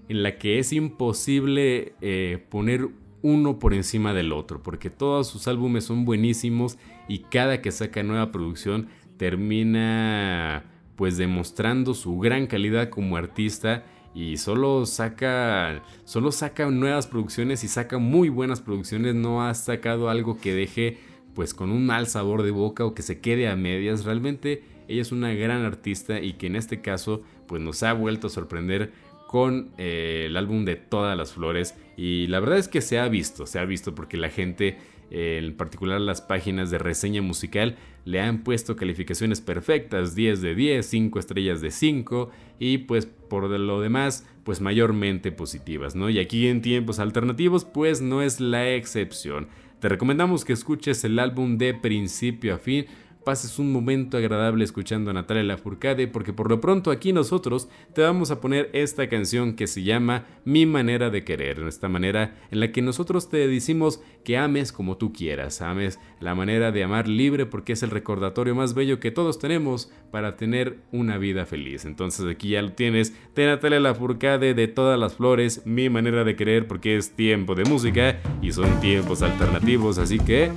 en 0.09 0.23
la 0.23 0.37
que 0.37 0.59
es 0.59 0.73
imposible 0.73 1.93
eh, 2.01 2.43
poner 2.49 2.87
uno 3.21 3.59
por 3.59 3.73
encima 3.73 4.13
del 4.13 4.31
otro, 4.31 4.61
porque 4.61 4.89
todos 4.89 5.27
sus 5.27 5.47
álbumes 5.47 5.85
son 5.85 6.05
buenísimos 6.05 6.77
y 7.07 7.19
cada 7.19 7.61
que 7.61 7.71
saca 7.71 8.03
nueva 8.03 8.31
producción 8.31 8.87
termina 9.17 10.63
pues 10.95 11.17
demostrando 11.17 11.93
su 11.93 12.17
gran 12.19 12.47
calidad 12.47 12.89
como 12.89 13.17
artista 13.17 13.83
y 14.13 14.37
solo 14.37 14.85
saca 14.85 15.83
solo 16.05 16.31
saca 16.31 16.69
nuevas 16.69 17.05
producciones 17.05 17.63
y 17.63 17.67
saca 17.67 17.97
muy 17.97 18.29
buenas 18.29 18.61
producciones, 18.61 19.13
no 19.13 19.45
ha 19.45 19.53
sacado 19.53 20.09
algo 20.09 20.37
que 20.39 20.53
deje 20.53 20.97
pues 21.37 21.53
con 21.53 21.69
un 21.69 21.85
mal 21.85 22.07
sabor 22.07 22.41
de 22.41 22.49
boca 22.49 22.83
o 22.83 22.95
que 22.95 23.03
se 23.03 23.19
quede 23.19 23.47
a 23.47 23.55
medias, 23.55 24.05
realmente 24.05 24.63
ella 24.87 25.03
es 25.03 25.11
una 25.11 25.31
gran 25.35 25.65
artista 25.65 26.19
y 26.19 26.33
que 26.33 26.47
en 26.47 26.55
este 26.55 26.81
caso 26.81 27.21
pues 27.47 27.61
nos 27.61 27.83
ha 27.83 27.93
vuelto 27.93 28.25
a 28.25 28.29
sorprender 28.31 28.91
con 29.27 29.69
eh, 29.77 30.23
el 30.25 30.35
álbum 30.35 30.65
de 30.65 30.77
Todas 30.77 31.15
las 31.15 31.33
Flores. 31.33 31.75
Y 31.95 32.25
la 32.25 32.39
verdad 32.39 32.57
es 32.57 32.67
que 32.67 32.81
se 32.81 32.97
ha 32.97 33.07
visto, 33.07 33.45
se 33.45 33.59
ha 33.59 33.65
visto 33.65 33.93
porque 33.93 34.17
la 34.17 34.31
gente, 34.31 34.79
eh, 35.11 35.39
en 35.39 35.55
particular 35.55 36.01
las 36.01 36.21
páginas 36.21 36.71
de 36.71 36.79
reseña 36.79 37.21
musical, 37.21 37.75
le 38.03 38.19
han 38.19 38.43
puesto 38.43 38.75
calificaciones 38.75 39.39
perfectas, 39.39 40.15
10 40.15 40.41
de 40.41 40.55
10, 40.55 40.83
5 40.83 41.19
estrellas 41.19 41.61
de 41.61 41.69
5 41.69 42.31
y 42.57 42.79
pues 42.79 43.05
por 43.05 43.47
lo 43.47 43.79
demás, 43.79 44.25
pues 44.43 44.59
mayormente 44.59 45.31
positivas, 45.31 45.93
¿no? 45.93 46.09
Y 46.09 46.17
aquí 46.17 46.47
en 46.47 46.63
tiempos 46.63 46.97
alternativos, 46.97 47.63
pues 47.63 48.01
no 48.01 48.23
es 48.23 48.39
la 48.39 48.71
excepción. 48.71 49.49
Te 49.79 49.89
recomendamos 49.89 50.43
que 50.43 50.53
escuches 50.53 51.03
el 51.03 51.19
álbum 51.19 51.57
de 51.57 51.75
principio 51.75 52.55
a 52.55 52.57
fin 52.57 52.87
pases 53.27 53.59
un 53.59 53.73
momento 53.73 54.15
agradable 54.15 54.63
escuchando 54.63 55.11
a 55.11 55.13
Natalia 55.13 55.43
Lafourcade 55.43 56.07
porque 56.07 56.31
por 56.31 56.49
lo 56.49 56.61
pronto 56.61 56.91
aquí 56.91 57.11
nosotros 57.11 57.67
te 57.93 58.01
vamos 58.01 58.31
a 58.31 58.39
poner 58.39 58.69
esta 58.71 59.09
canción 59.09 59.57
que 59.57 59.67
se 59.67 59.83
llama 59.83 60.23
Mi 60.45 60.65
manera 60.65 61.09
de 61.09 61.25
querer, 61.25 61.59
esta 61.67 61.89
manera 61.89 62.37
en 62.51 62.61
la 62.61 62.71
que 62.71 62.81
nosotros 62.81 63.29
te 63.29 63.45
decimos 63.49 64.01
que 64.23 64.37
ames 64.37 64.71
como 64.71 64.95
tú 64.95 65.11
quieras, 65.11 65.61
ames 65.61 65.99
la 66.21 66.35
manera 66.35 66.71
de 66.71 66.85
amar 66.85 67.09
libre 67.09 67.45
porque 67.45 67.73
es 67.73 67.83
el 67.83 67.89
recordatorio 67.89 68.55
más 68.55 68.73
bello 68.73 69.01
que 69.01 69.11
todos 69.11 69.39
tenemos 69.39 69.91
para 70.09 70.37
tener 70.37 70.77
una 70.93 71.17
vida 71.17 71.45
feliz. 71.45 71.83
Entonces 71.83 72.25
aquí 72.31 72.51
ya 72.51 72.61
lo 72.61 72.71
tienes 72.71 73.13
de 73.35 73.45
Natalia 73.45 73.81
Lafourcade 73.81 74.53
de 74.53 74.69
todas 74.69 74.97
las 74.97 75.15
flores, 75.15 75.63
Mi 75.65 75.89
manera 75.89 76.23
de 76.23 76.37
querer 76.37 76.65
porque 76.65 76.95
es 76.95 77.11
tiempo 77.11 77.55
de 77.55 77.65
música 77.65 78.21
y 78.41 78.53
son 78.53 78.79
tiempos 78.79 79.21
alternativos, 79.21 79.97
así 79.97 80.17
que 80.17 80.49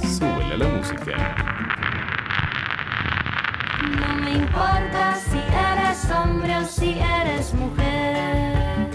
súbele 0.00 0.58
la 0.58 0.68
música. 0.68 1.63
Importa 4.54 5.16
si 5.16 5.38
eres 5.38 6.10
hombre 6.12 6.56
o 6.58 6.64
si 6.64 6.90
eres 6.90 7.52
mujer. 7.54 8.88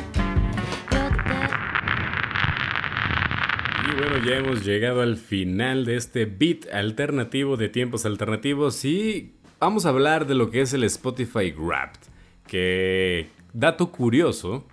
Y 3.83 3.99
bueno, 3.99 4.25
ya 4.25 4.37
hemos 4.37 4.65
llegado 4.65 5.01
al 5.01 5.17
final 5.17 5.83
de 5.83 5.97
este 5.97 6.23
beat 6.23 6.73
alternativo 6.73 7.57
de 7.57 7.67
tiempos 7.67 8.05
alternativos 8.05 8.85
y 8.85 9.33
vamos 9.59 9.85
a 9.85 9.89
hablar 9.89 10.27
de 10.27 10.35
lo 10.35 10.49
que 10.49 10.61
es 10.61 10.71
el 10.71 10.85
Spotify 10.85 11.51
Wrapped. 11.51 12.07
Que, 12.47 13.27
dato 13.51 13.91
curioso, 13.91 14.65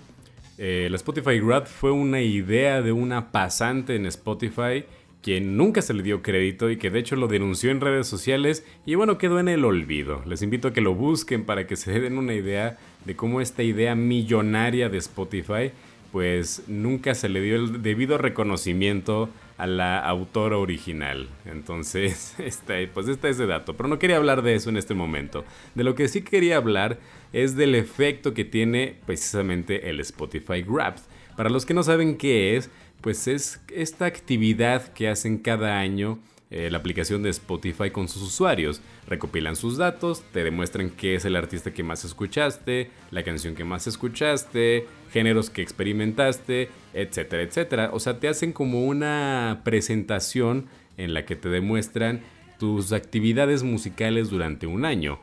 eh, 0.57 0.85
el 0.87 0.95
Spotify 0.95 1.41
Wrapped 1.41 1.69
fue 1.69 1.91
una 1.91 2.21
idea 2.21 2.81
de 2.81 2.93
una 2.93 3.33
pasante 3.33 3.97
en 3.97 4.07
Spotify 4.07 4.85
quien 5.23 5.57
nunca 5.57 5.83
se 5.83 5.95
le 5.95 6.03
dio 6.03 6.23
crédito 6.23 6.71
y 6.71 6.77
que 6.77 6.91
de 6.91 7.01
hecho 7.01 7.17
lo 7.17 7.29
denunció 7.29 7.71
en 7.71 7.81
redes 7.81 8.07
sociales 8.07 8.65
y 8.85 8.95
bueno, 8.95 9.19
quedó 9.19 9.41
en 9.41 9.49
el 9.49 9.65
olvido. 9.65 10.23
Les 10.27 10.43
invito 10.43 10.69
a 10.69 10.73
que 10.73 10.81
lo 10.81 10.95
busquen 10.95 11.45
para 11.45 11.67
que 11.67 11.77
se 11.77 11.99
den 11.99 12.19
una 12.19 12.35
idea 12.35 12.79
de 13.05 13.17
cómo 13.17 13.41
esta 13.41 13.63
idea 13.63 13.95
millonaria 13.95 14.89
de 14.89 14.99
Spotify 14.99 15.73
pues 16.13 16.63
nunca 16.67 17.15
se 17.15 17.29
le 17.29 17.41
dio 17.41 17.57
el 17.57 17.83
debido 17.83 18.17
reconocimiento 18.17 19.29
a 19.59 19.67
la 19.67 19.99
autora 19.99 20.59
original. 20.59 21.29
Entonces, 21.45 22.35
este, 22.39 22.87
pues 22.89 23.09
este 23.09 23.29
es 23.29 23.39
de 23.39 23.47
dato. 23.47 23.77
Pero 23.77 23.89
no 23.89 23.99
quería 23.99 24.17
hablar 24.17 24.43
de 24.43 24.55
eso 24.55 24.71
en 24.71 24.77
este 24.77 24.95
momento. 24.95 25.45
De 25.75 25.85
lo 25.85 25.95
que 25.95 26.09
sí 26.09 26.23
quería 26.23 26.57
hablar 26.57 26.99
es 27.33 27.57
del 27.57 27.75
efecto 27.75 28.35
que 28.35 28.45
tiene 28.45 28.97
precisamente 29.07 29.91
el 29.91 30.01
Spotify 30.01 30.63
Wrapped. 30.63 31.03
Para 31.37 31.51
los 31.51 31.67
que 31.67 31.75
no 31.75 31.83
saben 31.83 32.17
qué 32.17 32.57
es, 32.57 32.71
pues 33.01 33.29
es 33.29 33.61
esta 33.75 34.07
actividad 34.07 34.93
que 34.93 35.09
hacen 35.09 35.39
cada 35.39 35.79
año 35.79 36.19
eh, 36.49 36.71
la 36.71 36.79
aplicación 36.79 37.25
de 37.25 37.31
Spotify 37.31 37.91
con 37.91 38.09
sus 38.09 38.23
usuarios. 38.23 38.81
Recopilan 39.09 39.57
sus 39.57 39.77
datos, 39.79 40.23
te 40.33 40.45
demuestran 40.45 40.91
qué 40.91 41.17
es 41.17 41.25
el 41.25 41.35
artista 41.35 41.75
que 41.75 41.83
más 41.83 42.05
escuchaste, 42.05 42.91
la 43.11 43.25
canción 43.25 43.57
que 43.57 43.65
más 43.65 43.89
escuchaste, 43.89 44.87
géneros 45.13 45.51
que 45.51 45.63
experimentaste, 45.63 46.71
etcétera, 46.95 47.43
etcétera. 47.43 47.91
O 47.93 47.99
sea, 47.99 48.21
te 48.21 48.29
hacen 48.29 48.53
como 48.53 48.87
una 48.87 49.63
presentación 49.65 50.67
en 50.97 51.15
la 51.15 51.25
que 51.25 51.35
te 51.35 51.49
demuestran 51.49 52.23
tus 52.59 52.93
actividades 52.93 53.65
musicales 53.65 54.31
durante 54.31 54.69
un 54.69 54.85
año. 54.85 55.19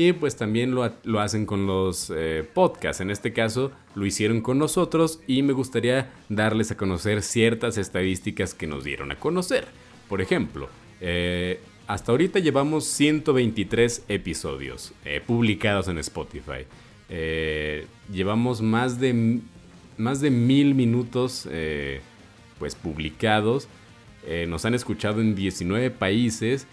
Y 0.00 0.12
pues 0.12 0.36
también 0.36 0.76
lo, 0.76 1.20
hacen 1.20 1.44
con 1.44 1.66
los 1.66 2.12
eh, 2.14 2.48
podcasts. 2.54 3.00
En 3.00 3.10
este 3.10 3.32
caso 3.32 3.72
lo 3.96 4.06
hicieron 4.06 4.42
con 4.42 4.56
nosotros 4.56 5.18
y 5.26 5.42
me 5.42 5.52
gustaría 5.52 6.12
darles 6.28 6.70
a 6.70 6.76
conocer 6.76 7.20
ciertas 7.20 7.78
estadísticas 7.78 8.54
que 8.54 8.68
nos 8.68 8.84
dieron 8.84 9.10
a 9.10 9.16
conocer. 9.18 9.66
Por 10.08 10.20
ejemplo, 10.20 10.68
eh, 11.00 11.58
hasta 11.88 12.12
ahorita 12.12 12.38
llevamos 12.38 12.84
123 12.84 14.04
episodios 14.06 14.92
eh, 15.04 15.20
publicados 15.26 15.88
en 15.88 15.98
Spotify. 15.98 16.64
llevamos 18.08 18.62
más 18.62 19.00
de, 19.00 19.40
más 19.96 20.20
de 20.20 20.30
mil 20.30 20.76
minutos 20.76 21.48
pues 22.60 22.76
publicados. 22.76 23.66
nos 24.46 24.64
han 24.64 24.74
escuchado 24.74 25.20
en 25.20 25.34
19 25.34 25.90
países 25.90 26.68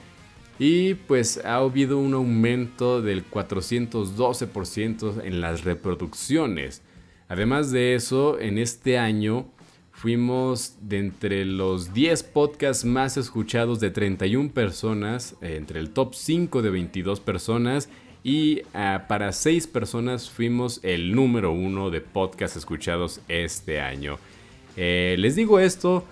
y 0.57 0.93
pues 0.93 1.43
ha 1.43 1.55
habido 1.55 1.97
un 1.97 2.13
aumento 2.13 3.01
del 3.01 3.29
412% 3.29 5.23
en 5.23 5.41
las 5.41 5.63
reproducciones. 5.63 6.81
Además 7.27 7.71
de 7.71 7.95
eso, 7.95 8.39
en 8.39 8.57
este 8.57 8.97
año 8.97 9.47
fuimos 9.91 10.75
de 10.81 10.99
entre 10.99 11.43
los 11.45 11.93
10 11.93 12.23
podcasts 12.23 12.85
más 12.85 13.17
escuchados 13.17 13.79
de 13.79 13.89
31 13.89 14.51
personas, 14.51 15.35
eh, 15.41 15.55
entre 15.57 15.79
el 15.79 15.89
top 15.89 16.13
5 16.13 16.61
de 16.61 16.69
22 16.69 17.19
personas 17.19 17.89
y 18.23 18.61
ah, 18.73 19.05
para 19.07 19.31
6 19.31 19.67
personas 19.67 20.29
fuimos 20.29 20.79
el 20.83 21.13
número 21.13 21.51
1 21.51 21.89
de 21.89 22.01
podcasts 22.01 22.57
escuchados 22.57 23.21
este 23.27 23.81
año. 23.81 24.19
Eh, 24.77 25.15
les 25.17 25.35
digo 25.35 25.59
esto 25.59 26.05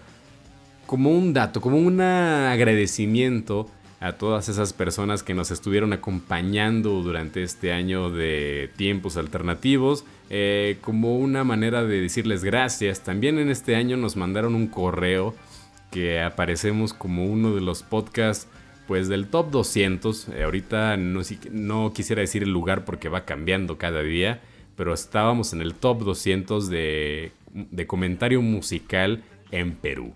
como 0.86 1.12
un 1.12 1.34
dato, 1.34 1.62
como 1.62 1.77
un 1.77 2.01
agradecimiento 2.01 3.67
a 4.03 4.17
todas 4.17 4.49
esas 4.49 4.73
personas 4.73 5.23
que 5.23 5.33
nos 5.33 5.49
estuvieron 5.49 5.93
acompañando 5.93 7.01
durante 7.01 7.41
este 7.41 7.71
año 7.71 8.09
de 8.09 8.69
tiempos 8.75 9.15
alternativos, 9.15 10.03
eh, 10.29 10.77
como 10.81 11.15
una 11.17 11.45
manera 11.45 11.85
de 11.85 12.01
decirles 12.01 12.43
gracias. 12.43 13.01
También 13.01 13.39
en 13.39 13.49
este 13.49 13.77
año 13.77 13.95
nos 13.95 14.17
mandaron 14.17 14.55
un 14.55 14.67
correo 14.67 15.33
que 15.89 16.21
aparecemos 16.21 16.93
como 16.93 17.25
uno 17.25 17.55
de 17.55 17.61
los 17.61 17.81
podcasts 17.81 18.49
pues 18.89 19.07
del 19.07 19.27
top 19.27 19.51
200. 19.51 20.27
Eh, 20.27 20.43
ahorita 20.43 20.97
no, 20.97 21.21
no, 21.51 21.93
quisiera 21.93 22.19
decir 22.19 22.43
el 22.43 22.51
lugar 22.51 22.83
porque 22.83 23.07
va 23.07 23.23
cambiando 23.23 23.77
cada 23.77 24.03
día, 24.03 24.41
pero 24.75 24.93
estábamos 24.93 25.53
en 25.53 25.61
el 25.61 25.75
top 25.75 26.03
200 26.03 26.69
de, 26.69 27.31
de 27.53 27.87
comentario 27.87 28.41
musical 28.41 29.23
en 29.51 29.75
Perú. 29.75 30.13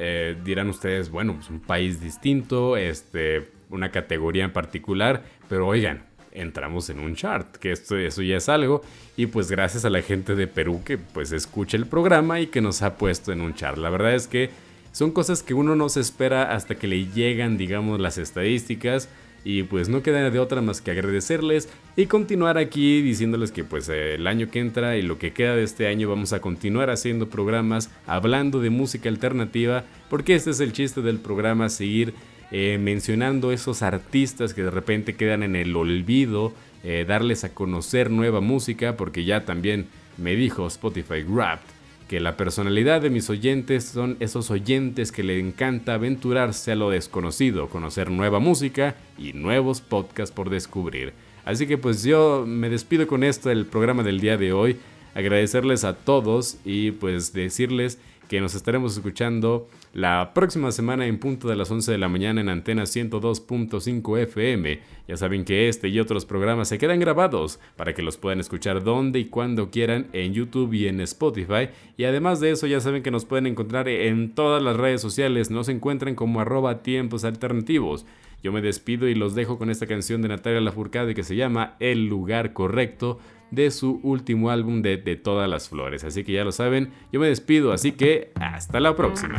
Eh, 0.00 0.36
dirán 0.44 0.68
ustedes, 0.68 1.10
bueno, 1.10 1.34
pues 1.34 1.50
un 1.50 1.58
país 1.58 2.00
distinto, 2.00 2.76
este, 2.76 3.48
una 3.68 3.90
categoría 3.90 4.44
en 4.44 4.52
particular, 4.52 5.24
pero 5.48 5.66
oigan, 5.66 6.04
entramos 6.30 6.88
en 6.88 7.00
un 7.00 7.16
chart, 7.16 7.56
que 7.56 7.72
esto, 7.72 7.96
eso 7.96 8.22
ya 8.22 8.36
es 8.36 8.48
algo, 8.48 8.82
y 9.16 9.26
pues 9.26 9.50
gracias 9.50 9.84
a 9.84 9.90
la 9.90 10.00
gente 10.00 10.36
de 10.36 10.46
Perú 10.46 10.82
que 10.84 10.98
pues 10.98 11.32
escucha 11.32 11.76
el 11.76 11.86
programa 11.86 12.38
y 12.38 12.46
que 12.46 12.60
nos 12.60 12.82
ha 12.82 12.96
puesto 12.96 13.32
en 13.32 13.40
un 13.40 13.54
chart. 13.54 13.76
La 13.76 13.90
verdad 13.90 14.14
es 14.14 14.28
que 14.28 14.50
son 14.92 15.10
cosas 15.10 15.42
que 15.42 15.54
uno 15.54 15.74
no 15.74 15.88
se 15.88 15.98
espera 16.00 16.54
hasta 16.54 16.76
que 16.76 16.86
le 16.86 17.06
llegan, 17.06 17.58
digamos, 17.58 17.98
las 17.98 18.18
estadísticas. 18.18 19.08
Y 19.44 19.62
pues 19.62 19.88
no 19.88 20.02
queda 20.02 20.30
de 20.30 20.38
otra 20.38 20.60
más 20.60 20.80
que 20.80 20.90
agradecerles 20.90 21.68
y 21.96 22.06
continuar 22.06 22.58
aquí 22.58 23.00
diciéndoles 23.02 23.52
que 23.52 23.64
pues 23.64 23.88
el 23.88 24.26
año 24.26 24.50
que 24.50 24.60
entra 24.60 24.96
y 24.96 25.02
lo 25.02 25.18
que 25.18 25.32
queda 25.32 25.56
de 25.56 25.62
este 25.62 25.86
año 25.86 26.08
vamos 26.08 26.32
a 26.32 26.40
continuar 26.40 26.90
haciendo 26.90 27.28
programas 27.28 27.90
hablando 28.06 28.60
de 28.60 28.70
música 28.70 29.08
alternativa 29.08 29.84
porque 30.10 30.34
este 30.34 30.50
es 30.50 30.60
el 30.60 30.72
chiste 30.72 31.02
del 31.02 31.18
programa, 31.18 31.68
seguir 31.68 32.14
eh, 32.50 32.78
mencionando 32.80 33.52
esos 33.52 33.82
artistas 33.82 34.54
que 34.54 34.62
de 34.62 34.70
repente 34.70 35.14
quedan 35.14 35.42
en 35.42 35.54
el 35.54 35.76
olvido, 35.76 36.52
eh, 36.82 37.04
darles 37.06 37.44
a 37.44 37.54
conocer 37.54 38.10
nueva 38.10 38.40
música 38.40 38.96
porque 38.96 39.24
ya 39.24 39.44
también 39.44 39.86
me 40.16 40.34
dijo 40.34 40.66
Spotify 40.66 41.22
Wrapped 41.22 41.77
que 42.08 42.20
la 42.20 42.36
personalidad 42.36 43.02
de 43.02 43.10
mis 43.10 43.28
oyentes 43.28 43.84
son 43.84 44.16
esos 44.18 44.50
oyentes 44.50 45.12
que 45.12 45.22
le 45.22 45.38
encanta 45.38 45.94
aventurarse 45.94 46.72
a 46.72 46.74
lo 46.74 46.90
desconocido, 46.90 47.68
conocer 47.68 48.10
nueva 48.10 48.38
música 48.40 48.96
y 49.18 49.34
nuevos 49.34 49.82
podcasts 49.82 50.34
por 50.34 50.48
descubrir. 50.48 51.12
Así 51.44 51.66
que 51.66 51.76
pues 51.78 52.02
yo 52.02 52.44
me 52.46 52.70
despido 52.70 53.06
con 53.06 53.22
esto 53.22 53.50
del 53.50 53.66
programa 53.66 54.02
del 54.02 54.20
día 54.20 54.38
de 54.38 54.52
hoy, 54.52 54.78
agradecerles 55.14 55.84
a 55.84 55.94
todos 55.94 56.56
y 56.64 56.92
pues 56.92 57.32
decirles 57.34 57.98
que 58.28 58.40
nos 58.40 58.54
estaremos 58.54 58.94
escuchando 58.94 59.68
la 59.94 60.32
próxima 60.34 60.70
semana 60.70 61.06
en 61.06 61.18
punto 61.18 61.48
de 61.48 61.56
las 61.56 61.70
11 61.70 61.90
de 61.90 61.98
la 61.98 62.08
mañana 62.08 62.40
en 62.40 62.48
antena 62.48 62.82
102.5 62.82 64.18
FM. 64.18 64.80
Ya 65.08 65.16
saben 65.16 65.44
que 65.44 65.68
este 65.68 65.88
y 65.88 65.98
otros 65.98 66.26
programas 66.26 66.68
se 66.68 66.78
quedan 66.78 67.00
grabados 67.00 67.58
para 67.76 67.94
que 67.94 68.02
los 68.02 68.18
puedan 68.18 68.40
escuchar 68.40 68.84
donde 68.84 69.18
y 69.18 69.24
cuando 69.24 69.70
quieran 69.70 70.08
en 70.12 70.34
YouTube 70.34 70.74
y 70.74 70.86
en 70.86 71.00
Spotify. 71.00 71.70
Y 71.96 72.04
además 72.04 72.40
de 72.40 72.50
eso 72.50 72.66
ya 72.66 72.80
saben 72.80 73.02
que 73.02 73.10
nos 73.10 73.24
pueden 73.24 73.46
encontrar 73.46 73.88
en 73.88 74.34
todas 74.34 74.62
las 74.62 74.76
redes 74.76 75.00
sociales. 75.00 75.50
Nos 75.50 75.68
encuentran 75.68 76.14
como 76.14 76.40
arroba 76.40 76.82
tiempos 76.82 77.24
alternativos. 77.24 78.04
Yo 78.42 78.52
me 78.52 78.60
despido 78.60 79.08
y 79.08 79.14
los 79.14 79.34
dejo 79.34 79.58
con 79.58 79.68
esta 79.68 79.86
canción 79.86 80.22
de 80.22 80.28
Natalia 80.28 80.60
Lafourcade 80.60 81.14
que 81.14 81.24
se 81.24 81.34
llama 81.34 81.74
El 81.80 82.06
lugar 82.06 82.52
correcto 82.52 83.18
de 83.50 83.70
su 83.70 84.00
último 84.02 84.50
álbum 84.50 84.82
de 84.82 84.96
De 84.96 85.16
todas 85.16 85.48
las 85.48 85.68
flores. 85.68 86.04
Así 86.04 86.24
que 86.24 86.32
ya 86.32 86.44
lo 86.44 86.52
saben, 86.52 86.92
yo 87.12 87.20
me 87.20 87.28
despido, 87.28 87.72
así 87.72 87.92
que 87.92 88.32
hasta 88.36 88.80
la 88.80 88.94
próxima. 88.96 89.36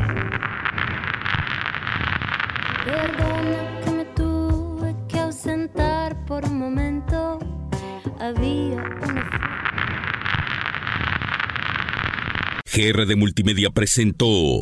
Perdona 2.85 3.81
que 3.83 3.91
me 3.91 4.05
tuve 4.05 4.95
que 5.07 5.19
ausentar 5.19 6.25
por 6.25 6.45
un 6.45 6.59
momento. 6.59 7.39
Había 8.19 8.83
una... 9.01 9.29
GR 12.71 13.05
de 13.05 13.15
Multimedia 13.15 13.69
presentó 13.71 14.61